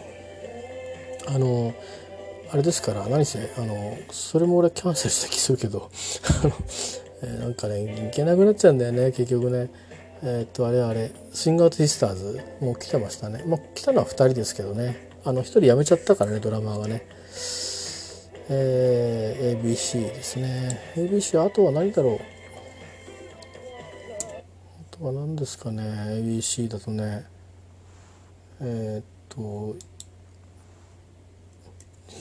[1.27, 1.73] あの
[2.51, 5.89] あれですから何せあのそれも俺キャンセルした気するけど
[7.23, 9.69] えー、なんかね行けなくなっちゃうんだよね結局ね。
[10.23, 13.43] えー、っとあれあれスイングアウトシスターズもう来てましたね。
[13.45, 15.09] まあ来たのは2人ですけどね。
[15.23, 17.05] あの1人辞めちゃったからねドラマーがね。
[18.49, 20.79] えー、ABC ですね。
[20.95, 22.19] ABC あとは何だろう。
[24.93, 27.25] あとは何ですかね ABC だとね。
[28.61, 29.75] えー、っと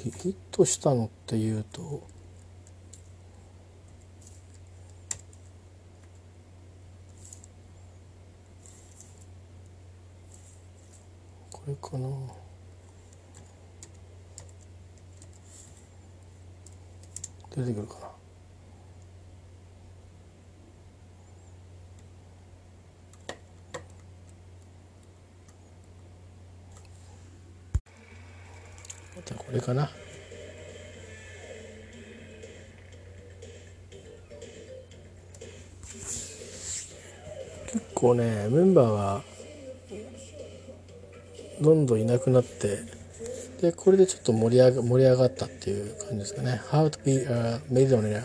[0.03, 2.07] ヒットしたのっていうと
[11.51, 12.09] これかな。
[17.57, 18.14] 出てくるかな。
[29.37, 29.91] これかな。
[37.75, 39.25] 結構ねメンバーが
[41.61, 42.79] どんどんいなくなって
[43.61, 48.23] でこれでちょっと盛り上が盛り上がったっていう感じですかね「How to be a millionaire」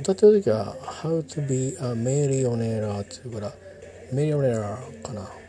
[0.00, 3.54] 歌ってる時は「How to be a millionaire」っていうから
[4.12, 5.43] 「millionaire」かな。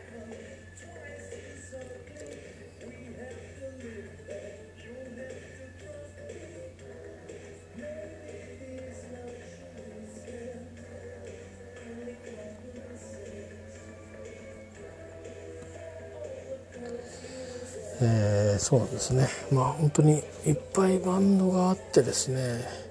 [18.01, 22.85] えー、そうなんですねまあ本当にいっぱいバンドがあってですね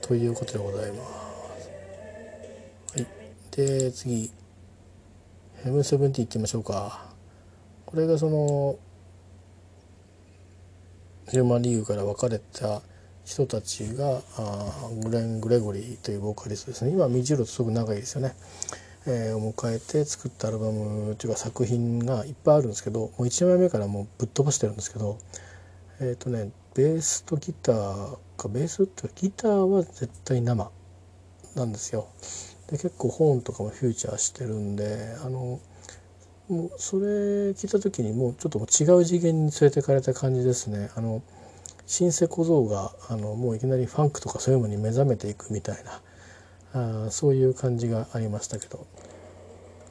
[0.00, 1.70] ということでございます。
[2.98, 3.06] はい、
[3.52, 4.30] で次
[5.62, 7.06] ヘムセブンティいってみましょうか。
[7.86, 8.76] これがその
[11.30, 12.82] ヒューマンリーグから別れた
[13.24, 18.34] 人たちがあグレン・グレゴリーというボーカリストですね今ミジロとすごく長いですよね。
[19.06, 25.18] えー、を迎えて作ったアルバムというか作品がいっぱいあるんですけどもう1枚目からもうぶっ飛ばしてるんですけど
[26.00, 30.70] えっ、ー、とねベースとギターかベースってギターは絶対生
[31.54, 32.08] なんですよ。
[32.68, 35.60] で結構本とかもフューチャーしてるんであの
[36.48, 40.90] もうそれ聞いた時にもうちょっと違う次元に連れてかれた感じですね。
[40.94, 41.22] あの
[41.86, 46.00] シンセ小僧があのもういきなりファンクとかそういうのに目覚めていくみたいな
[46.74, 48.86] あそういう感じがありましたけど。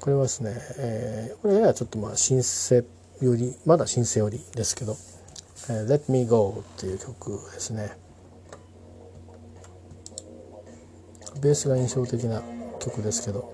[0.02, 2.84] これはですね、えー、これややちょっとまあシンセ
[3.22, 4.98] よりまだシンセよりですけど
[5.70, 7.92] 「えー、Let Me Go」っていう曲ですね。
[11.40, 12.42] ベースが印象的な
[12.80, 13.54] 曲ですけど、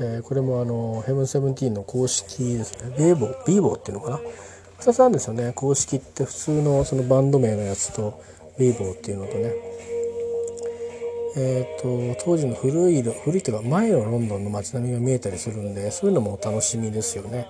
[0.00, 2.94] えー、これもあのヘブンセブンティーンの公式ですね。
[2.98, 4.20] ベーボービーボっていうのかな
[4.80, 5.52] ？2つあるんですよね。
[5.54, 8.20] 公式って普通のそのバンド名のやつと
[8.58, 9.73] ビーボーっていうのとね。
[11.36, 17.48] えーと、当時の古い古いというか前のロンドンの街並みが見えたりするんでそういうのも楽しみですよね。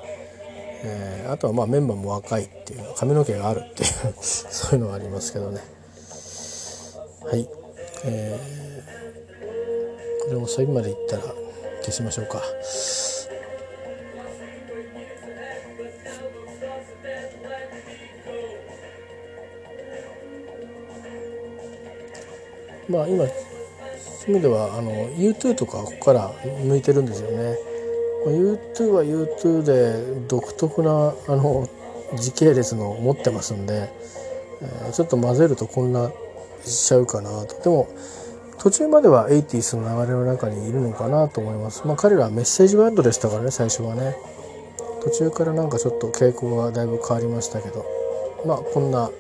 [0.86, 5.60] えー、あとはまあメンバーも若いっていう髪の毛があるっていう そういうのがありますけどね。
[7.24, 7.48] はい。
[8.06, 11.22] えー、これもサビまでいったら
[11.82, 12.42] 消しましょうか。
[22.88, 23.24] まあ今
[24.24, 26.32] そういう意味ではあの U2 とかここから
[26.64, 27.56] 向いてるんですよね。
[28.26, 31.68] U2 は U2 で独特なあの
[32.16, 33.92] 時系列の持ってますんで、
[34.62, 36.10] えー、ちょっと混ぜるとこんな
[36.64, 37.60] しちゃうかなと。
[37.62, 37.88] でも
[38.58, 41.86] 途中までは 80s の流れの中にいるのかなと思います。
[41.86, 44.16] まあ彼らはメッセージバンドでしたからね最初はね。
[45.02, 47.84] 途中からなんかちょっと傾向がだいぶ変わりましたけど
[48.46, 49.10] まあこんな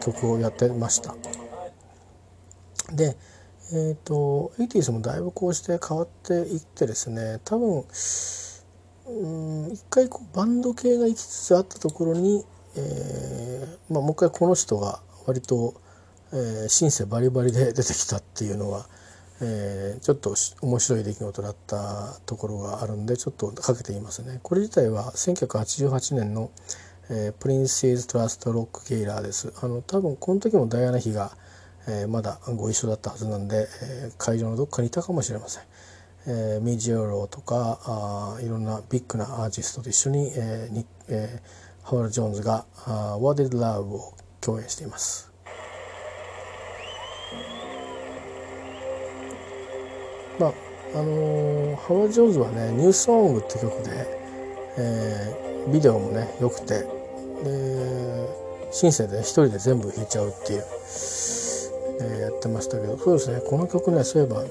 [0.00, 1.16] 曲をやってました。
[2.92, 3.16] で
[3.72, 7.84] えっ、ー、と 80s もだいぶこうして変わっていってですね多分
[9.06, 12.44] うん一回こうバンド系が行きつつあったところに、
[12.76, 15.74] えーまあ、もう一回この人が割と、
[16.32, 18.86] えー、シンセバリバリで出てきたっていうのは、
[19.40, 24.38] えー、ちょっと面白い出来事だったところがあるんでちょっとかけていますね。
[24.42, 26.50] これ自体は1988年の、
[27.10, 29.52] えー、プリンセス・トラスト・ロック・ゲイラーです。
[29.60, 31.36] あの多分この時もダイアナ妃が、
[31.88, 35.62] えー、まだご一緒だったはずなんで、えー、会場のどっかにいたかもしれません。
[36.24, 42.64] えー、ミジオローとかあいろんなビッグなアーティストと一緒に,、えーにえー、ハワル・ジョーンズが
[43.18, 45.32] 「What is Love」を共演しています。
[50.38, 50.52] まあ
[50.94, 54.06] あのー、ハワル・ジョーンズはね「ニューソング」って曲で、
[54.78, 56.86] えー、ビデオもね良くて
[57.42, 58.28] で
[58.70, 60.64] シンセで一人で全部弾いちゃうっていう、
[62.02, 64.42] えー、やってましたけどそうですねこの曲ねそういえば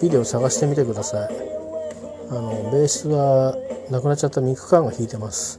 [0.00, 1.28] ビデオ探してみてください。
[2.30, 3.56] あのベースは
[3.90, 5.58] 亡くなっちゃったミック・カーンが弾いてます。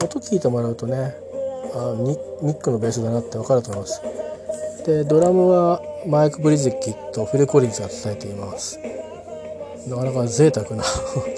[0.00, 1.14] 音聞いてもらうとね
[1.74, 4.02] あニックのベースだなって分かると思います。
[4.86, 8.78] でドラムはマイク・ブリズッキとフィル・コリンズが伝えています。
[9.88, 10.84] なかなか贅沢な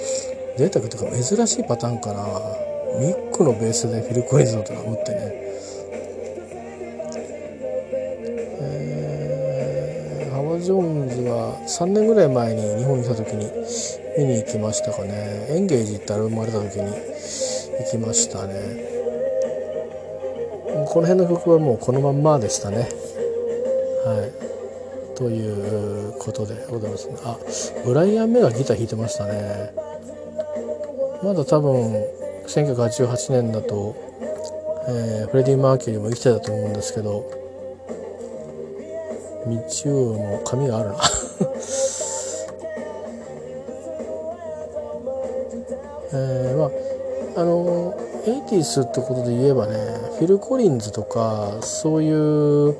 [0.57, 2.23] 贅沢というか珍しいパターンかな。
[2.99, 5.54] ミックのベースでフィル・コリンズのドラムってね。
[10.65, 13.45] ジョーンズは3年ぐらい前に日本に来た時に
[14.17, 15.45] 見に行きましたかね。
[15.49, 18.55] エンゲージってアルバムが出た時に行きましたね。
[20.89, 22.89] この辺の曲はもうこのまんまでしたね。
[24.05, 24.27] は
[25.13, 25.15] い。
[25.15, 27.09] ということでございます。
[27.09, 27.37] ねあ
[27.85, 29.71] ブライアン・メがギター弾いてましたね。
[31.21, 31.93] まだ多分
[32.47, 33.95] 1988年だと、
[34.89, 37.44] えー、フレディ・マーキュリーも生きてたと思うんですけど
[39.45, 40.95] 道夫の髪があるな
[46.13, 46.71] えー、まあ
[47.37, 47.93] あの
[48.25, 49.75] エイティスってことで言えばね
[50.17, 52.75] フィル・コリンズとかそういう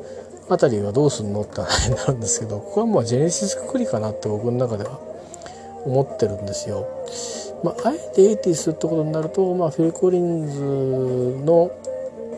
[0.49, 4.99] あたりはどうすんのって話になるんですけどここはもうジェネシスくくりかなって僕の中では
[5.85, 6.87] 思ってるんですよ。
[7.63, 10.59] まあ、あえてエイティスってことになると、まあ、フィル・コリンズ
[11.45, 11.71] の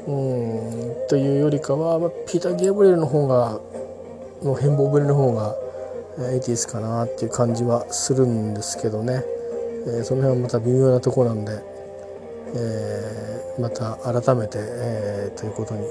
[0.08, 3.60] うんというよりかは、まあ、ピーター・ゲーブリエルの方が
[4.44, 5.56] の変貌ぶりの方が
[6.32, 9.24] エイティスかなっていう感じはするんですけどね、
[9.88, 11.62] えー、その辺はまた微妙なとこなんで、
[12.56, 15.86] えー、また改めて、えー、ということに、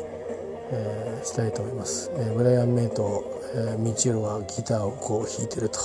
[0.72, 2.10] え、したいと思います。
[2.16, 5.78] え、ブライアン・メイと、えー、ミチルはギターをこう弾いてると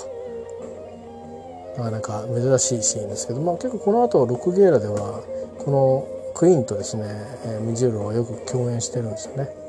[1.78, 5.24] なかなか珍しいシーンですけど、まあ、結構この後ロックゲーラでは
[5.60, 7.04] このクイーンとですね、
[7.46, 9.61] え、ミジュールはよく共演してるんですよね。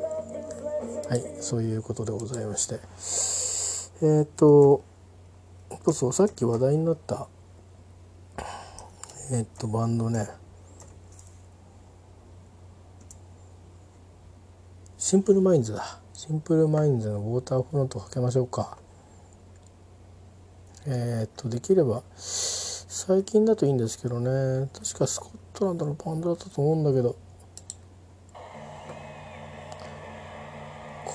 [1.12, 2.76] はいそういうことでございまして。
[2.76, 4.82] えっ、ー、と
[5.84, 7.28] そうそさっき話題になった
[9.30, 10.26] えっ、ー、とバンドね。
[14.96, 16.00] シンプルマインズだ。
[16.14, 18.78] シンプルマインズの Waterfront かけましょうか。
[20.86, 24.66] えっ、ー、とできれば最近だといいんですけどね。
[24.72, 27.16] 確かスコットランドのバンドだったと思うんだけど。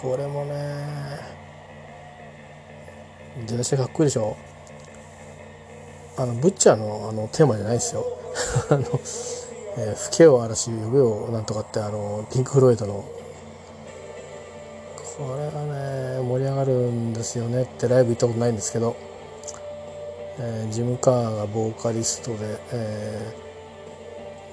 [0.01, 1.19] これもね
[3.47, 4.35] 出だしかっこいいでしょ？
[6.17, 8.05] あのブッチャーのあのテーマじゃないですよ。
[8.69, 8.81] あの、
[9.77, 13.03] えー、吹けを嵐呼べよなんとかってあのピンク・フロイドの。
[15.17, 18.95] これがね盛り上がるんですよねってライブ行ったことないんですけど、
[20.39, 22.37] えー、ジム・カーがボーカリストで、
[22.71, 23.46] えー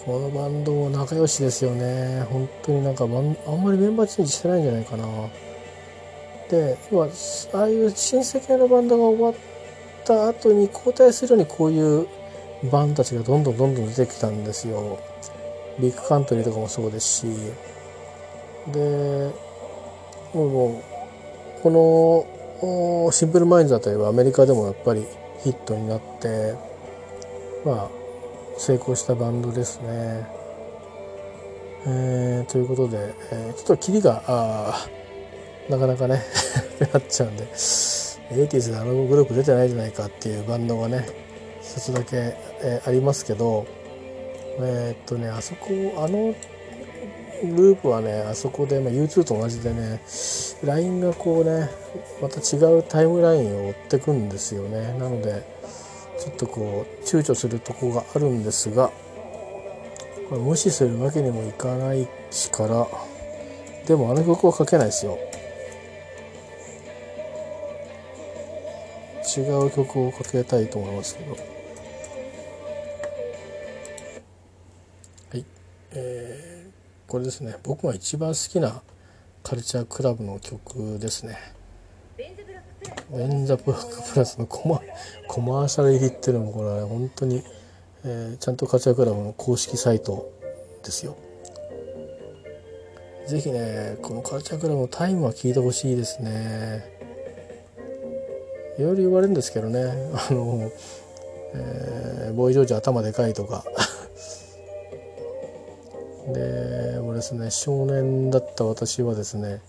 [0.04, 2.26] このバンドも仲良しですよね。
[2.30, 5.06] 本当になんかあんまりメンバーチェンジしてないんじゃないかな。
[6.50, 7.08] で要は
[7.54, 9.34] ああいう親戚のバンドが終わっ
[10.04, 12.06] た後に交代するようにこういう
[12.70, 14.98] バンドたちがどんどんどんどん出てきたんですよ。
[15.78, 17.26] ビッグカントリーとかもそうですし。
[18.72, 19.30] で
[20.34, 22.26] もうこ
[23.06, 25.06] のシンプルマインズだといえばアメリカでもやっぱり
[25.42, 26.54] ヒットになって
[27.64, 28.03] まあ
[28.58, 30.44] 成功したバンドですね。
[31.86, 34.22] えー、ということで、えー、ちょっとキリが
[35.68, 36.22] なかなかね
[36.92, 41.06] なっちゃうんで 80s であのグループ出てないじゃないかっていうバンドがね
[41.60, 43.66] 一つだけ、えー、ありますけど
[44.60, 46.34] えー、っとねあそこあの
[47.52, 50.00] グループはねあそこで、まあ、U2 と同じでね
[50.64, 51.68] LINE がこうね
[52.22, 55.53] また違うタイムラインを追ってくんですよねなので
[56.24, 58.90] ちょっとこう躊躇するとこがあるんですが
[60.30, 62.86] これ無視するわけにもいかないしから
[63.86, 65.18] でもあの曲は書けないですよ。
[69.36, 71.32] 違う曲をかけたいと思いますけど。
[71.32, 71.38] は
[75.36, 75.44] い。
[75.92, 77.56] えー、これですね。
[77.62, 78.80] 僕が一番好きな
[79.42, 81.53] カルチャークラブの曲ですね。
[83.12, 84.80] ンザブラックプラスのコマ
[85.28, 87.42] コマーシャル入りっていうのもこれは、本当に、
[88.04, 90.32] えー、ちゃんとカルチャークラブの公式サイト
[90.82, 91.16] ですよ。
[93.26, 96.84] ぜひねこのカルチャークラブのタイムは聞いてほしいですね。
[98.78, 99.80] いろいろ言われるんですけどね。
[100.30, 100.70] あの、
[101.54, 103.64] えー、ボーイ・ジョージ頭でかいとか。
[106.32, 109.60] でもですね少年だった私はですね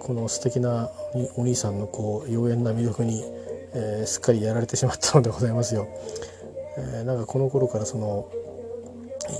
[0.00, 0.90] この素敵な
[1.36, 3.22] お兄さんのこう妖艶な魅力に、
[3.74, 5.86] えー、すっかりやられてしまったのでございますよ。
[6.78, 8.28] えー、なんかこの頃からその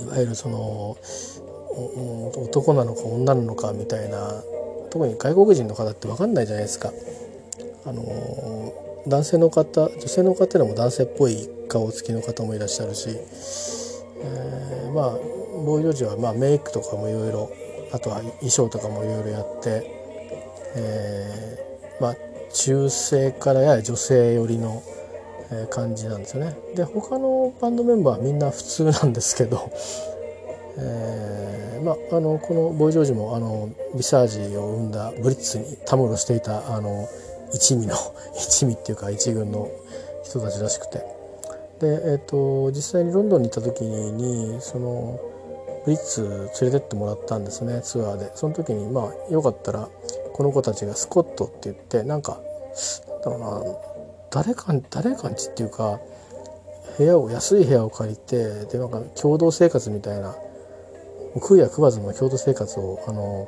[0.03, 0.97] いわゆるその
[2.37, 4.43] 男なのか女なのかみたいな
[4.89, 6.91] 特に外国人の方って分かんないじゃないですか。
[7.85, 8.73] あの
[9.07, 15.11] 男性の方女性の方でも男性っぽい顔つきの方もいらっしゃるし、えー、まあ
[15.65, 17.49] ボーイ・ロジはまあメイクとかもいろいろ
[17.91, 20.00] あとは衣装とかもいろいろやって、
[20.75, 22.15] えー、まあ
[22.53, 24.83] 中性からやや女性寄りの
[25.69, 26.55] 感じなんですよね。
[26.75, 29.71] で他のバンドメンバーはみんな普通なんですけど、
[30.77, 37.07] えー、まあ、のこのボイ・ジョージもあのビサージを生んだブリッツにたむろしていたあの
[37.53, 37.95] 一味の
[38.35, 39.69] 一味っていうか一軍の
[40.23, 41.05] 人たちらしくてで、
[41.81, 45.19] えーと、実際にロンドンに行った時にその
[45.83, 49.89] ブリッツ連れてってもらったんですねツアーでその時にまあよかったら
[50.41, 52.41] この子たちがスコットって言ってなんか
[53.23, 53.61] だろうな
[54.31, 55.99] 誰か誰かんちっていうか
[56.97, 60.33] 部屋を安い部屋を借りてでなんか共同生活みたいな
[61.35, 63.47] 食うや食わずの共同生活をあの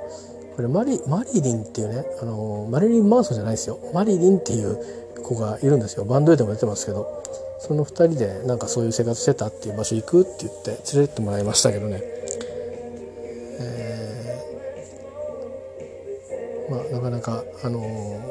[0.56, 3.80] これマリマリリンっていうねあのマリリン・マンソンじゃないですよ。
[3.92, 4.78] マリリンっていう
[5.24, 6.06] 子がいるんですよ。
[6.06, 7.24] バンドエイでも出てますけど。
[7.58, 12.02] その2人でなんかそういう生活してたっていう場所行くって言って連れてってもらいましたけどね、
[13.62, 13.93] えー、
[16.70, 17.82] まあなかなかあの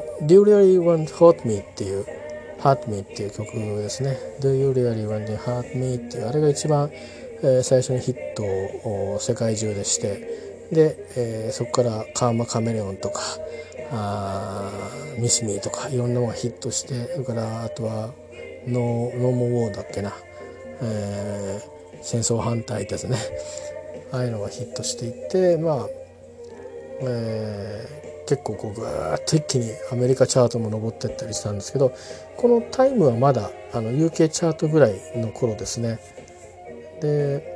[0.23, 2.05] 「Do You Really Want to Hurt Me」っていう
[2.59, 6.89] 「Hurt Me」っていう曲ですね「Do You Really Want to Hurt Me」っていうあれが一番、
[7.41, 13.21] えー、最初にヒットを世界中でしてで、えー、そこからカーマカメレオンとか
[13.91, 14.71] あ
[15.17, 18.13] ミスミーとかいろんなのがヒットしてそれからあとは
[18.67, 20.13] ノーノーモウォーだっけな、
[20.81, 23.17] えー、戦争反対ですね。
[24.11, 25.87] ああいうのがヒットしていってまあ、
[27.01, 31.93] えー、結構こうぐーっと一気にアメリカチャートも上ってったりしたんですけど
[32.37, 35.99] このタイムはまだあの UK チャートぐらいの頃ですね。
[37.01, 37.53] で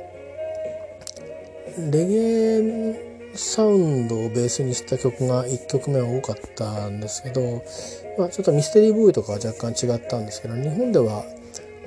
[1.90, 2.14] レゲ
[2.58, 7.62] エサウンドをベースにした曲が1曲目は多かったんですけど、
[8.18, 11.24] まあ、ちょっとミステリーボーイとかは若干違ったんですけど日本では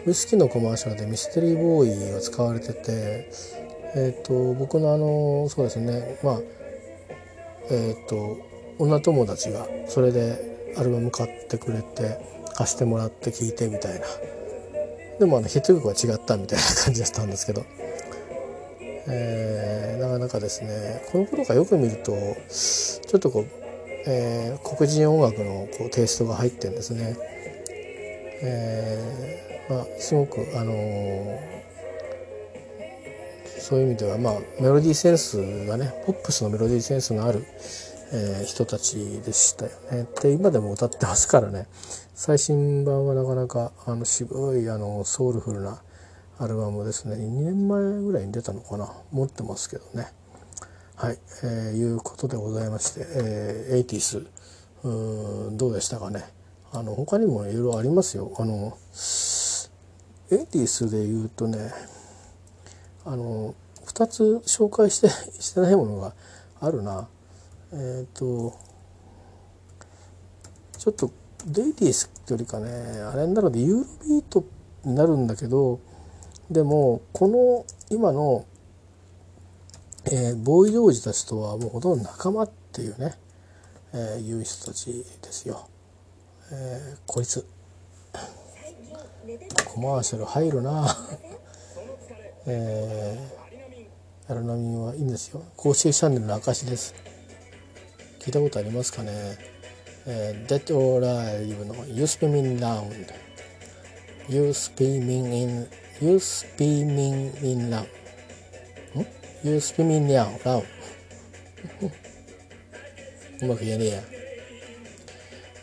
[0.05, 3.29] ウイスキーのコマーシャルでミステリーボーイが使われてて、
[3.95, 6.39] えーと、僕のあのそうですねまあ
[7.69, 12.17] えっ、ー、と女友達がそれでアルバム買ってくれて
[12.55, 14.05] 貸してもらって聴いてみたいな
[15.19, 17.65] でもあのヒット曲は違ったみたいな感じだったんですけど
[19.07, 23.47] えー、なかなかですねこの頃からよく見るとちょっとこう、
[24.07, 27.15] えー、黒人音楽のこうテイストが入ってんですね。
[28.43, 31.37] えー、まあ、すごく、あのー、
[33.59, 37.45] そういう意味では、まあ、メロディーセンスがねポップスのメロディーセンスのある、
[38.13, 40.07] えー、人たちでしたよね。
[40.21, 41.67] で今でも歌ってますからね。
[42.13, 45.81] 最新版はなかなかあの渋いあのソウルフルな
[46.37, 47.15] アルバムですね。
[47.15, 48.91] 2年前ぐらいに出たのかな。
[49.11, 50.07] 持ってますけどね。
[50.95, 54.25] はい、えー、いうことでございまして、えー、エイティス。
[54.83, 56.23] うんどうでしたかね。
[56.73, 58.33] あの他にもいろいろありますよ。
[58.37, 58.77] あの
[60.31, 61.71] エイティスで言うとね
[63.05, 63.53] あの
[63.85, 65.09] 2つ紹介して
[65.39, 66.13] してないものが
[66.59, 67.07] あるな。
[67.73, 68.57] えっ、ー、と
[70.77, 71.11] ちょっと
[71.45, 72.69] デイティスよりかね
[73.01, 74.43] あれになるのでユーロビート
[74.83, 75.79] になるんだけど
[76.49, 78.45] でもこの今の、
[80.05, 83.15] えー、ボーイ・ジョージたちとはもうほとんど仲間っていうね、
[83.93, 85.67] えー、いう人たちですよ。
[86.51, 87.45] えー、こいつ。
[89.65, 90.97] コマーシャル入るな。
[92.47, 95.41] えー、アルナミンはいいんですよ。
[95.55, 96.93] 公式チャンネルの証です。
[98.21, 99.11] 聞いたことありますかね？
[100.05, 103.11] えー、Dead or Alive の You Spinning Round
[104.29, 105.67] You Spinning in
[105.99, 107.87] You Spinning in Round
[109.43, 110.63] You Spinning Round
[113.41, 114.03] うまく言えねえや。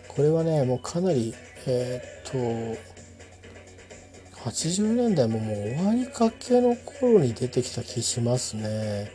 [0.08, 1.32] これはねもうかなり
[1.66, 2.80] えー、っと
[4.50, 9.12] 80年代ももう終わりかけの頃に出てきた気しますね。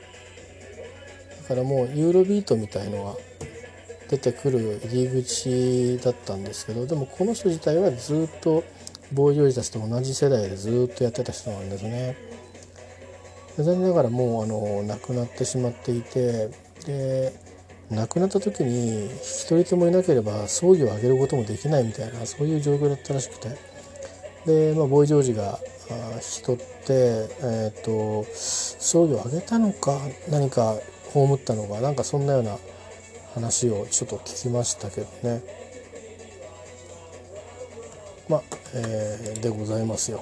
[1.41, 3.17] だからもうユーロビートみたいのが
[4.10, 8.64] 出てくる入り口だったんですけどでもこの人自体はずっと
[9.12, 12.16] ボーイ・ジョージたちと同じ世代でずっとやってた人なんですね。
[13.58, 16.49] 残念ながらもうあの亡くなってしまっていて
[16.86, 17.32] で
[17.91, 23.49] 亡くなった時に一人ともいなければ葬儀を挙げることもできないみたいなそういう状況だったらしくて。
[24.45, 25.60] で、まあ、ボーイ・ジョージが
[26.16, 29.99] 引き取って、えーと、葬儀を挙げたのか
[30.30, 30.76] 何か
[31.14, 32.58] 葬ったのかなんかそんなような
[33.34, 35.43] 話をちょっと聞きましたけどね。
[38.29, 38.41] まあ、
[38.75, 40.21] えー、でございますよ。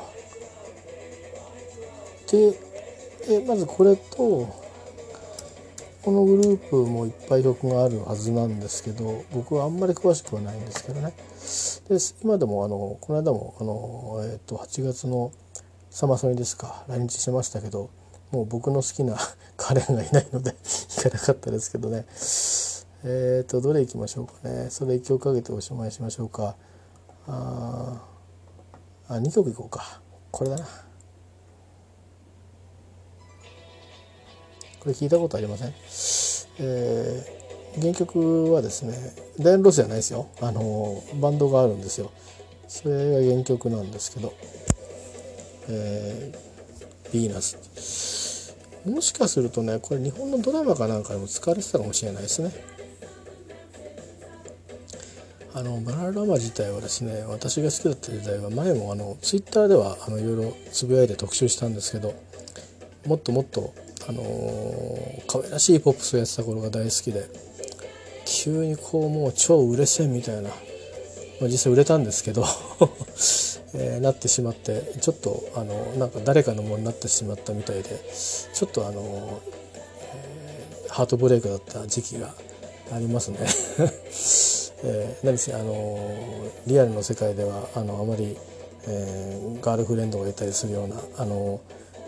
[2.32, 2.51] で
[3.28, 4.62] でまずこれと
[6.03, 11.14] このグループもいっぱい曲があるはずなんですけど僕はあんまり詳しくはないんですけどね。
[11.89, 15.32] で今でもあのこの間もあの、えー、と8月の
[15.89, 17.91] サマソニですか来日しましたけど
[18.32, 19.18] もう僕の好きな
[19.57, 22.05] カレンがいないので 行かなかったですけどね。
[23.04, 24.70] えっ、とどれ行きましょうかね。
[24.70, 26.56] それ1曲かけておしまいしましょうか。
[27.28, 28.04] あ
[29.08, 30.02] あ2曲いこうか。
[30.32, 30.66] これだな。
[34.82, 35.74] これ聞いたことありません、
[36.58, 38.95] えー、原曲はですね
[39.39, 40.28] ダイアンロスじゃないですよ。
[40.41, 42.12] あのバンドがあるんですよ。
[42.68, 44.34] それが原曲なんですけど
[45.70, 48.56] 「えー、ヴィーナス」
[48.89, 52.52] もしかするとねこれ日本のドラマかなんかでも使われてたかもしれないですね。
[55.54, 62.14] あのバナナラマ自体はですね私が好きだった時代は前もあのツイッターではあのいろいろつぶやいて特集したんですけど
[63.06, 63.74] もっともっと
[64.08, 67.26] あのー、可愛らしいポップスをやってた頃が大好きで
[68.26, 72.45] 急にこうもう超売れ線みたいな、まあ、実際売れたんですけど
[73.74, 77.89] えー、なってしまってちょっとあのなんか誰かのものになってしまったみたいで
[78.54, 79.41] ちょっとあの、
[80.14, 82.34] えー、ハートブレイクだった時期が
[82.93, 83.39] ありますね。
[84.84, 85.98] えー、何せあの
[86.68, 88.38] リアルの世界ではあのあまり、
[88.88, 91.62] えー、ガールフレンドがいたりするようなあの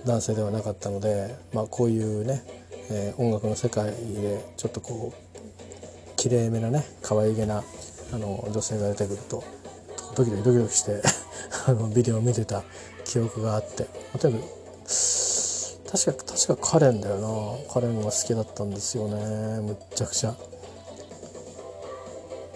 [0.05, 2.43] 男性ではなかったので、まあ、こういうね、
[2.91, 7.63] えー、音楽の世界でちょっとこうきれいめなね可愛げな
[8.11, 9.43] あの女性が出てくると
[10.15, 11.01] ドキドキドキドキして
[11.67, 12.63] あのビデオを見てた
[13.05, 13.87] 記憶があって
[14.19, 14.63] とにかく
[15.91, 19.15] 確か確かカレンだよなカレンが好きだったんですよね
[19.61, 20.35] むっちゃくちゃ。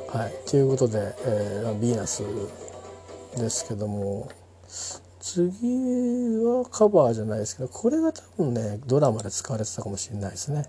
[0.10, 0.50] はい。
[0.50, 2.24] ということで、えー、ヴィーナス
[3.38, 4.30] ですけども
[5.20, 5.52] 次
[6.44, 10.66] はカバーじゃないですけどこれが多分ねドラマで使われてたかもしれないですね。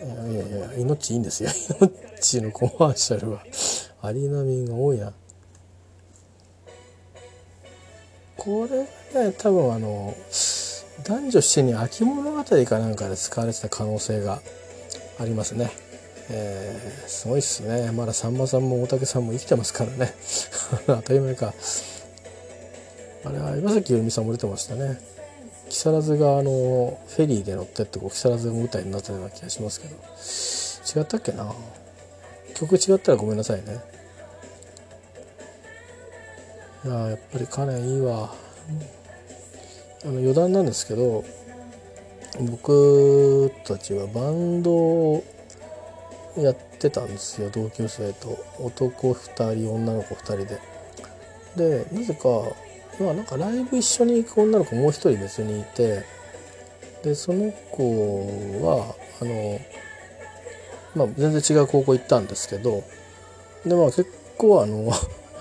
[0.00, 1.50] いやいやいや命いいんですよ。
[2.18, 3.44] 命のコマーシャルは。
[4.00, 5.12] アリーナミンが多いな。
[8.36, 8.82] これ
[9.24, 10.14] ね多分あの
[11.04, 14.40] 男女7人秋物語かなんかで使われてた可能性が
[15.18, 15.70] ありますね。
[16.30, 17.90] えー、すごいっすね。
[17.92, 20.14] まださんまさんも大竹さんも生きてますからね。
[20.86, 21.54] 当たり前か。
[23.24, 25.00] あれは岩崎由美さんも出てましたね。
[25.68, 31.00] 木更津があのフェリーで乗ってってこう木更津が舞台になったような気がしますけど。
[31.00, 31.52] 違ったっけな。
[32.54, 33.80] 曲違ったらごめんなさいね。
[36.84, 38.34] いややっぱりカレンいいわ。
[40.04, 41.24] あの余談なんですけど
[42.40, 45.24] 僕たちはバンドを
[46.42, 48.38] やってたんですよ同級生と。
[48.58, 50.60] 男2人女の子2人で。
[51.56, 52.28] でなぜか
[53.00, 56.04] まあなんかライブ一緒に行く女の子もう一人別にいて
[57.02, 59.60] でその子はあの
[60.94, 62.82] まあ全然違う高校行ったんですけど
[63.64, 64.92] でまあ結構あの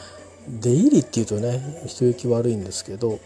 [0.48, 3.20] 出入りっていうとね人行き悪いんですけど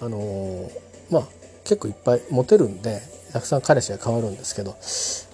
[0.00, 0.70] あの
[1.10, 1.28] まあ
[1.64, 3.00] 結構いっぱいモテるんで
[3.32, 4.76] たくさん彼氏が変わるんですけど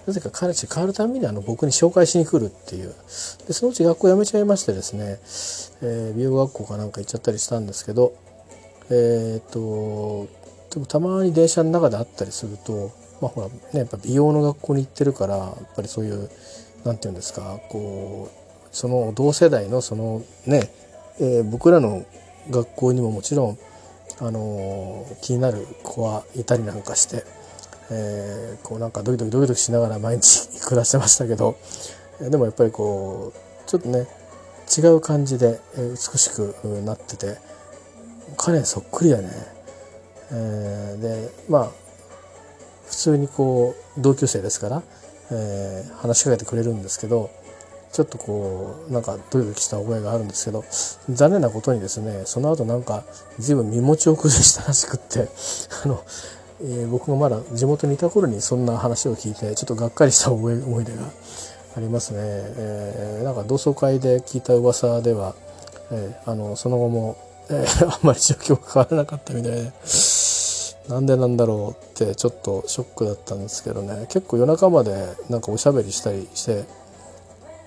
[0.07, 2.95] なぜか彼氏変わるためにあの僕に紹介しに来るっていう。
[3.47, 5.19] でそのうち学校辞めちゃいましてですね、
[5.81, 8.13] えー、美容学校かなんか行っちゃったりしたんですけど
[8.89, 10.27] えっ、と
[10.73, 12.91] でもたまに電車の中で会ったりすると
[13.21, 16.29] まあほらねやっぱ美容の学校に行ってるからやっぱりそういう
[16.85, 20.71] 何て言うんですかこうその同世代のそのね、
[21.19, 22.05] えー、僕らの
[22.49, 23.57] 学校にももちろん
[24.19, 27.23] あの、気になる子はいたりなんかして、
[27.91, 31.57] えー、こうなんかドキドキドキドキしながら毎日暮らしてましたけど
[32.19, 34.07] でもやっぱりこうちょっとね
[34.77, 37.37] 違う感じで美しくなってて
[38.37, 39.29] 彼そっくりだね。
[40.31, 41.71] えー、でまあ
[42.87, 44.83] 普通にこう同級生ですから、
[45.31, 47.29] えー、話しかけてくれるんですけど
[47.93, 50.63] ちょっとこうなんかドキドキした覚えがあるんですけど
[51.09, 53.03] 残念なことにですねその後なんか
[53.39, 55.29] 随分身持ちを崩したらしくって
[55.83, 56.03] あの、
[56.61, 61.03] えー、僕がまだ地元にいた頃にそんな話を聞いてちょっとがっかりした思い思い出が
[61.75, 62.19] ありますね。
[62.21, 65.35] えー、なんか同窓会で聞いた噂では、
[65.91, 67.17] えー、あのその後も、
[67.49, 69.71] えー、あんまり状況が変わらなかったみたいで。
[70.89, 76.63] なんでなんだろうってちょっとショックだったんですけどね結構夜中までなんかおしゃべりしたりして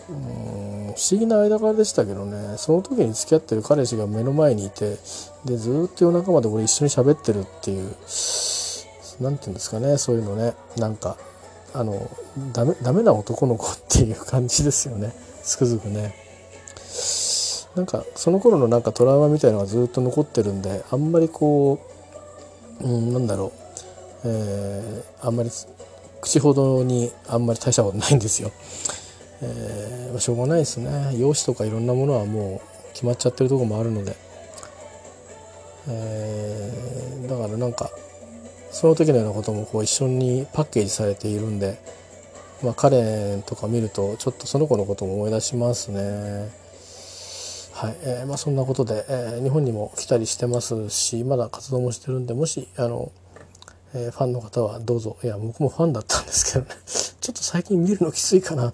[0.08, 4.96] うん不思議な間柄でしたけどねその時に付き合ってる彼氏が目の前にいて
[5.44, 7.94] でずっと夜中まで俺一緒に喋ってるっていう
[9.20, 10.54] 何て言うんですかねそういうのね。
[10.76, 11.16] なんか
[11.72, 12.10] あの
[12.52, 15.12] ダメダメな男の子っていう感じですよね。
[15.42, 16.14] つくづくね。
[17.76, 21.78] なんかその頃のなんかトラウマみたいのがずっと残ってるんであんまりこ
[22.80, 23.52] う、うん、なんだろ
[24.24, 25.50] う、えー、あんまり
[26.20, 28.50] 口ほどにあんまり大したことないんですよ。
[29.42, 31.16] えーま、しょうがないですね。
[31.16, 34.16] 容姿とかいろんなものはもう決まっちゃってるとこもあるので、
[35.88, 37.90] えー、だからなんか
[38.70, 41.78] その時のようなこともこう一緒にパッケージされているんで、
[42.62, 46.50] まあ、彼とか見るとちょっとその子のことも思い出しますね。
[47.72, 47.96] はい。
[48.02, 53.10] えーまあ、そんなことで、えー、日本にも来たりしてますしまだ活動もしてるんでもしあの、
[53.94, 55.16] えー、ファンの方はどうぞ。
[55.24, 56.70] いや僕もファンだったんですけどね。
[56.84, 58.72] ちょっと最近見るのきついかな。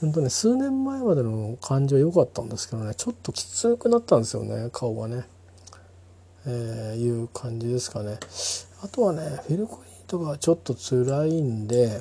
[0.00, 2.94] 本当ね数年前までの感じは良かったんですけどね。
[2.94, 5.24] ちょっときつくなったんですよね顔がね、
[6.46, 8.18] え、いう感じですかね。
[8.80, 12.00] あとはねフィル・コリンとかはちょっと辛いんで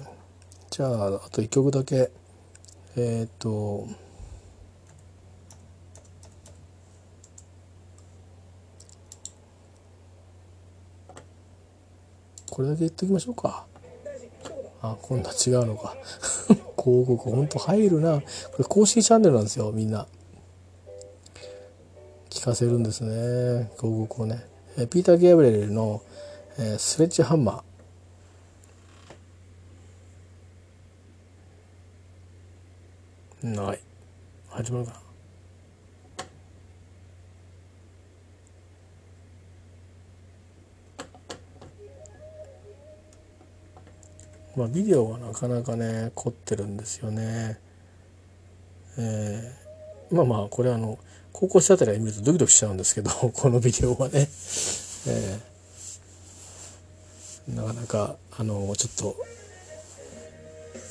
[0.70, 2.12] じゃああと1曲だけ。
[2.96, 3.88] えっ、ー、と
[12.50, 13.66] これだけ言っときましょうか。
[14.82, 15.96] あ今度は違うのか。
[16.78, 18.20] 広告ほんと入るな。
[18.20, 18.24] こ
[18.60, 20.08] れ公式チャンネルなんですよみんな。
[22.30, 24.46] 聞かせるんですね広告をね。
[24.78, 26.02] えピーター・ゲーブレルの、
[26.60, 33.56] えー、スレッジハンマー。
[33.56, 33.80] ない。
[34.50, 35.08] 始まるかな。
[44.58, 47.60] まあ、ビデオはなかなかね凝ってるんですよね。
[48.98, 50.98] えー、まあまあこれあの
[51.32, 55.40] 高校生あたりは見るとドキドキしちゃうんですけど このビデオはね、えー、
[57.48, 59.16] なかなかあのちょっと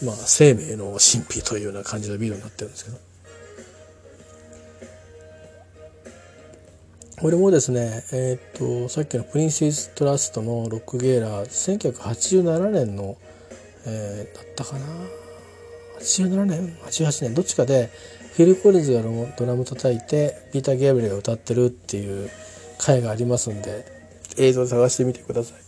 [0.05, 2.99] まあ生命の神秘というような感じのビデオになってるんですけど。
[7.19, 13.17] これもですね、えっ、と、さっきのプリンセストラストのロックゲーラー、1987年の
[13.87, 14.87] えー、だったかな
[16.01, 17.35] ？87年？88年？
[17.35, 17.91] どっちかで
[18.35, 19.03] フィル・コリンズが
[19.37, 22.29] ドラム叩いてピーター・ゲーブリが歌ってるっていう
[22.79, 23.87] 回がありますんで
[24.37, 25.66] 映像探してみてください。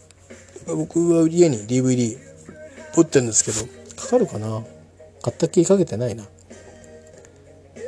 [0.75, 2.17] 僕は家に DVD
[2.95, 3.67] 持ってるんですけど
[3.97, 4.65] かかるかな？
[5.23, 6.25] 買った気かけてないな。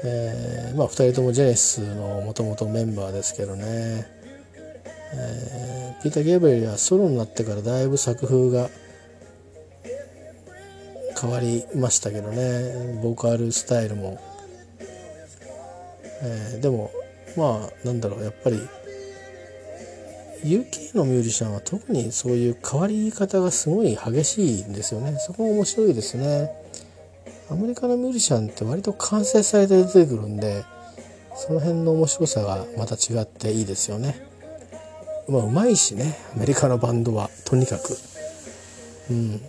[0.03, 4.07] えー、まあ2人ともジェネシスのもともとメンバーですけどね、
[5.13, 8.71] えー、ピーター・ゲーブリはソロになってからだいぶ作風が
[11.21, 13.01] 変わりましたけどね。
[13.03, 14.19] ボーカルスタイルも、
[16.23, 16.91] えー、でも
[17.37, 18.59] まあなんだろうやっぱり
[20.45, 25.17] UK のミュージシャンは特にそういう変わり方がすごい激しいんですよね。
[25.19, 26.51] そこが面白いですね。
[27.51, 30.65] アメリカのミュージシャンって割と完成されて出てくるんで
[31.35, 34.25] その辺の面白さがまた違っていいですよね。
[35.29, 37.97] まあうまいしねアメリカのバンドはとにかく。
[39.11, 39.41] うん。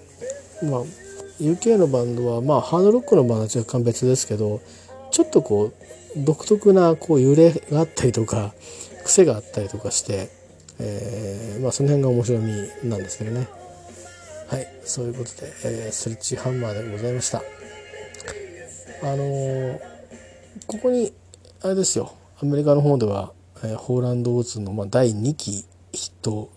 [0.63, 0.81] まあ
[1.39, 4.61] UK のバンドはまあハードロックのバンドは若干別ですけど
[5.11, 5.73] ちょっとこう
[6.17, 8.53] 独特なこう揺れがあったりとか
[9.03, 10.29] 癖があったりとかして、
[10.83, 12.53] えー、まあ、その辺が面白み
[12.83, 13.47] なんですけどね。
[14.47, 17.41] はいそういうことで、えー、スレッチハンマーでございました。
[19.03, 19.79] あのー、
[20.67, 21.13] ここに
[21.61, 22.15] あれですよ。
[22.41, 23.31] アメリカの方では、
[23.63, 26.49] え、ホーランド・オーツの、まあ、第2期ヒット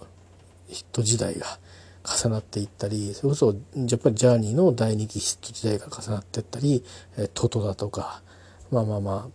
[0.68, 1.59] ヒット時代が
[2.05, 6.85] 重なっていったりそれこそやっぱりジャーニーの第2期ヒット時代が重なっていったり、
[7.16, 8.22] えー、トトだとか
[8.70, 9.31] まあまあま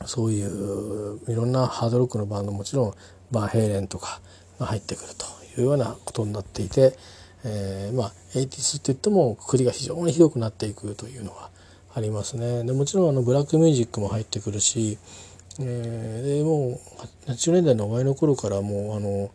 [0.00, 2.94] あそういういろんなハードロックのバンドもちろん
[3.30, 4.20] バーヘイレンとか
[4.58, 6.96] が入ってくるというようなことになっていて、
[7.44, 11.50] えー、まあエイティスって言ってもくくりが非常にひどくなっていくというのは
[11.94, 12.64] ありますね。
[12.64, 14.98] でもちろんあのブラックミュージックも入ってくるし、
[15.60, 16.78] えー、でも
[17.28, 19.30] う80年代の終わりの頃からもうあの、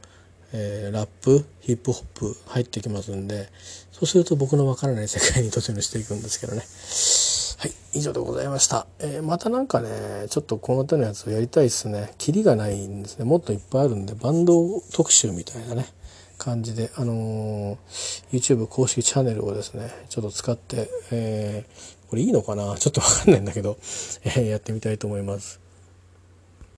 [0.53, 3.49] えー、ラップヒップホップ入ってきますんで
[3.91, 7.30] そうすると僕のわからない世界に突入していくんですけどね。
[7.61, 8.87] はい、以上でございました。
[8.97, 12.11] えー、またなんかね、ちょっとこの手のやつをやりたいですね。
[12.17, 13.25] キリがないんですね。
[13.25, 15.85] もっといっぱいあるんで、バンド特集みたいなね。
[16.39, 17.77] 感じで、あのー、
[18.31, 22.75] YouTube 公式チャンネルをですね、ちょっと使って、えー、これいいのかな？
[22.79, 23.77] ちょっとわかんないんだけど、
[24.35, 25.60] え、やってみたいと思います。